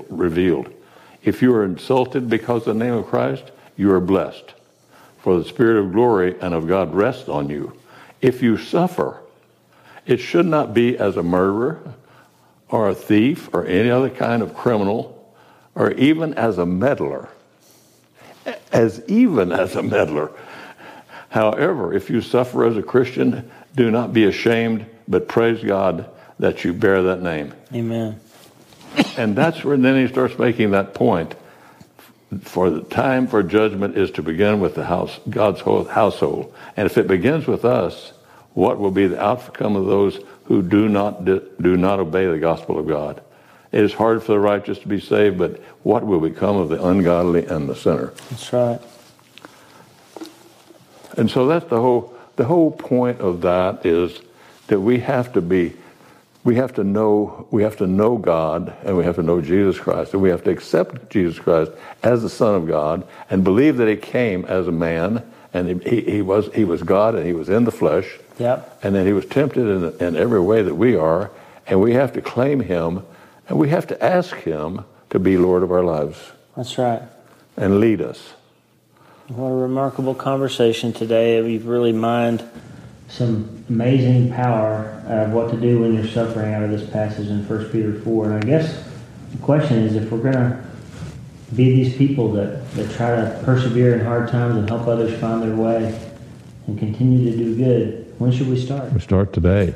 revealed. 0.10 0.74
If 1.24 1.42
you 1.42 1.54
are 1.56 1.64
insulted 1.64 2.30
because 2.30 2.68
of 2.68 2.78
the 2.78 2.84
name 2.84 2.94
of 2.94 3.06
Christ, 3.06 3.52
you 3.78 3.92
are 3.92 4.02
blessed, 4.02 4.55
for 5.26 5.40
the 5.40 5.44
Spirit 5.44 5.84
of 5.84 5.92
glory 5.92 6.36
and 6.40 6.54
of 6.54 6.68
God 6.68 6.94
rests 6.94 7.28
on 7.28 7.50
you. 7.50 7.74
If 8.22 8.44
you 8.44 8.58
suffer, 8.58 9.22
it 10.06 10.18
should 10.18 10.46
not 10.46 10.72
be 10.76 11.00
as 11.00 11.18
a 11.18 11.24
murderer 11.24 11.82
or 12.70 12.90
a 12.90 12.94
thief 12.94 13.50
or 13.52 13.66
any 13.66 13.90
other 13.90 14.12
kind 14.12 14.44
of 14.44 14.54
criminal 14.54 15.34
or 15.74 15.90
even 15.94 16.36
as 16.36 16.60
a 16.60 16.66
meddler. 16.68 17.30
As 18.72 19.02
even 19.08 19.52
as 19.52 19.76
a 19.76 19.82
meddler. 19.82 20.30
However, 21.30 21.92
if 21.92 22.12
you 22.12 22.22
suffer 22.22 22.64
as 22.64 22.78
a 22.78 22.84
Christian, 22.84 23.50
do 23.76 23.90
not 23.90 24.14
be 24.14 24.26
ashamed, 24.26 24.86
but 25.08 25.28
praise 25.28 25.64
God 25.64 26.08
that 26.38 26.64
you 26.64 26.72
bear 26.72 27.02
that 27.02 27.24
name. 27.24 27.52
Amen. 27.74 28.20
And 29.18 29.36
that's 29.36 29.64
where 29.64 29.76
then 29.76 30.06
he 30.06 30.08
starts 30.08 30.38
making 30.38 30.70
that 30.72 30.94
point. 30.94 31.34
For 32.42 32.70
the 32.70 32.82
time 32.82 33.28
for 33.28 33.44
judgment 33.44 33.98
is 33.98 34.12
to 34.12 34.24
begin 34.24 34.60
with 34.60 34.76
the 34.76 34.86
house, 34.86 35.20
God's 35.30 35.62
whole 35.62 35.84
household. 35.86 36.54
And 36.76 36.86
if 36.86 36.98
it 36.98 37.08
begins 37.08 37.48
with 37.48 37.66
us, 37.66 38.14
what 38.54 38.80
will 38.80 38.92
be 38.92 39.08
the 39.08 39.22
outcome 39.22 39.76
of 39.76 39.86
those 39.86 40.20
who 40.46 40.62
do 40.62 40.88
not 40.88 41.26
do 41.26 41.78
not 41.78 42.00
obey 42.00 42.26
the 42.26 42.40
gospel 42.40 42.80
of 42.80 42.88
God? 42.88 43.22
It 43.72 43.84
is 43.84 43.94
hard 43.94 44.24
for 44.24 44.32
the 44.32 44.40
righteous 44.40 44.80
to 44.80 44.88
be 44.88 45.02
saved, 45.02 45.38
but 45.38 45.60
what 45.84 46.06
will 46.06 46.22
become 46.22 46.56
of 46.56 46.70
the 46.70 46.84
ungodly 46.84 47.46
and 47.46 47.68
the 47.68 47.76
sinner? 47.76 48.14
That's 48.30 48.54
right. 48.54 48.80
And 51.18 51.30
so 51.30 51.48
that's 51.48 51.66
the 51.66 51.82
whole 51.82 52.16
the 52.36 52.46
whole 52.46 52.72
point 52.72 53.20
of 53.20 53.42
that 53.42 53.86
is 53.86 54.22
that 54.68 54.80
we 54.80 55.00
have 55.00 55.34
to 55.34 55.42
be 55.42 55.74
we 56.46 56.56
have 56.56 56.74
to 56.76 56.84
know 56.84 57.48
we 57.52 57.64
have 57.64 57.76
to 57.78 57.88
know 57.88 58.18
God 58.18 58.74
and 58.86 58.96
we 58.96 59.04
have 59.04 59.16
to 59.16 59.24
know 59.24 59.42
Jesus 59.42 59.78
Christ 59.78 60.14
and 60.14 60.22
we 60.22 60.30
have 60.30 60.44
to 60.46 60.52
accept 60.52 61.10
Jesus 61.10 61.38
Christ 61.40 61.72
as 62.04 62.22
the 62.22 62.30
Son 62.30 62.56
of 62.56 62.68
God 62.68 63.06
and 63.30 63.44
believe 63.44 63.78
that 63.78 63.90
He 63.90 63.98
came 63.98 64.46
as 64.46 64.68
a 64.68 64.72
man 64.72 65.24
and 65.54 65.82
he, 65.84 66.02
he 66.02 66.22
was 66.22 66.50
he 66.54 66.64
was 66.64 66.84
God 66.84 67.16
and 67.16 67.26
He 67.26 67.34
was 67.34 67.50
in 67.50 67.66
the 67.66 67.72
flesh 67.72 68.20
Yep. 68.38 68.80
and 68.84 68.94
then 68.96 69.06
He 69.08 69.14
was 69.14 69.26
tempted 69.26 69.68
in, 70.00 70.08
in 70.08 70.16
every 70.16 70.40
way 70.40 70.62
that 70.62 70.76
we 70.76 70.96
are 70.96 71.32
and 71.68 71.82
we 71.82 71.94
have 71.94 72.14
to 72.14 72.22
claim 72.22 72.60
Him 72.62 73.04
and 73.50 73.58
we 73.58 73.70
have 73.70 73.88
to 73.88 74.04
ask 74.04 74.36
Him 74.36 74.86
to 75.10 75.20
be 75.20 75.38
Lord 75.38 75.64
of 75.64 75.72
our 75.72 75.84
lives 75.84 76.20
That's 76.56 76.78
right. 76.78 77.02
and 77.58 77.80
lead 77.80 78.02
us. 78.02 78.34
What 79.30 79.48
a 79.48 79.54
remarkable 79.56 80.14
conversation 80.14 80.94
today. 80.94 81.42
We've 81.42 81.66
really 81.66 81.92
mined 81.94 82.44
some 83.08 83.64
amazing 83.70 84.32
power 84.32 85.02
of 85.08 85.32
what 85.32 85.52
to 85.52 85.58
do 85.58 85.82
when 85.82 85.94
you're 85.94 86.08
suffering 86.08 86.54
out 86.54 86.64
of 86.64 86.72
this 86.72 86.90
passage 86.90 87.28
in 87.28 87.48
1 87.48 87.66
Peter 87.70 88.00
4. 88.02 88.26
And 88.26 88.44
I 88.44 88.46
guess 88.46 88.84
the 89.32 89.38
question 89.38 89.80
is 89.80 89.96
if 89.96 90.12
we're 90.12 90.20
going 90.20 90.34
to 90.34 90.64
be 91.56 91.84
these 91.84 91.96
people 91.96 92.32
that, 92.34 92.70
that 92.72 92.92
try 92.92 93.16
to 93.16 93.42
persevere 93.44 93.98
in 93.98 94.06
hard 94.06 94.30
times 94.30 94.56
and 94.58 94.68
help 94.68 94.88
others 94.88 95.20
find 95.20 95.42
their 95.42 95.56
way 95.56 96.00
and 96.68 96.80
continue 96.80 97.32
to 97.32 97.38
do 97.38 97.56
good, 97.56 98.14
when 98.20 98.32
should 98.32 98.50
we 98.50 98.60
start? 98.60 98.92
We 98.94 99.00
start 99.00 99.34
today. 99.34 99.76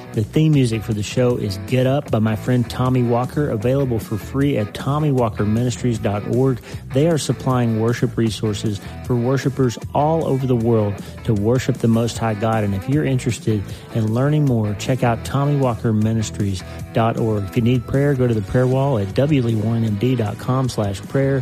the 0.13 0.23
theme 0.23 0.51
music 0.51 0.83
for 0.83 0.93
the 0.93 1.01
show 1.03 1.37
is 1.37 1.57
Get 1.67 1.87
Up 1.87 2.11
by 2.11 2.19
my 2.19 2.35
friend 2.35 2.69
Tommy 2.69 3.01
Walker, 3.01 3.49
available 3.49 3.97
for 3.99 4.17
free 4.17 4.57
at 4.57 4.73
TommyWalkerMinistries.org. 4.73 6.59
They 6.93 7.07
are 7.07 7.17
supplying 7.17 7.79
worship 7.79 8.17
resources 8.17 8.81
for 9.05 9.15
worshipers 9.15 9.77
all 9.93 10.25
over 10.25 10.45
the 10.45 10.53
world 10.55 11.01
to 11.23 11.33
worship 11.33 11.77
the 11.77 11.87
Most 11.87 12.17
High 12.17 12.33
God. 12.33 12.65
And 12.65 12.75
if 12.75 12.89
you're 12.89 13.05
interested 13.05 13.63
in 13.95 14.13
learning 14.13 14.43
more, 14.45 14.73
check 14.75 15.03
out 15.03 15.23
TommyWalkerMinistries.org. 15.23 17.43
If 17.43 17.55
you 17.55 17.61
need 17.61 17.87
prayer, 17.87 18.13
go 18.13 18.27
to 18.27 18.33
the 18.33 18.41
prayer 18.41 18.67
wall 18.67 18.97
at 18.97 19.07
wleewarrenmd.com 19.09 20.69
slash 20.69 21.01
prayer 21.03 21.41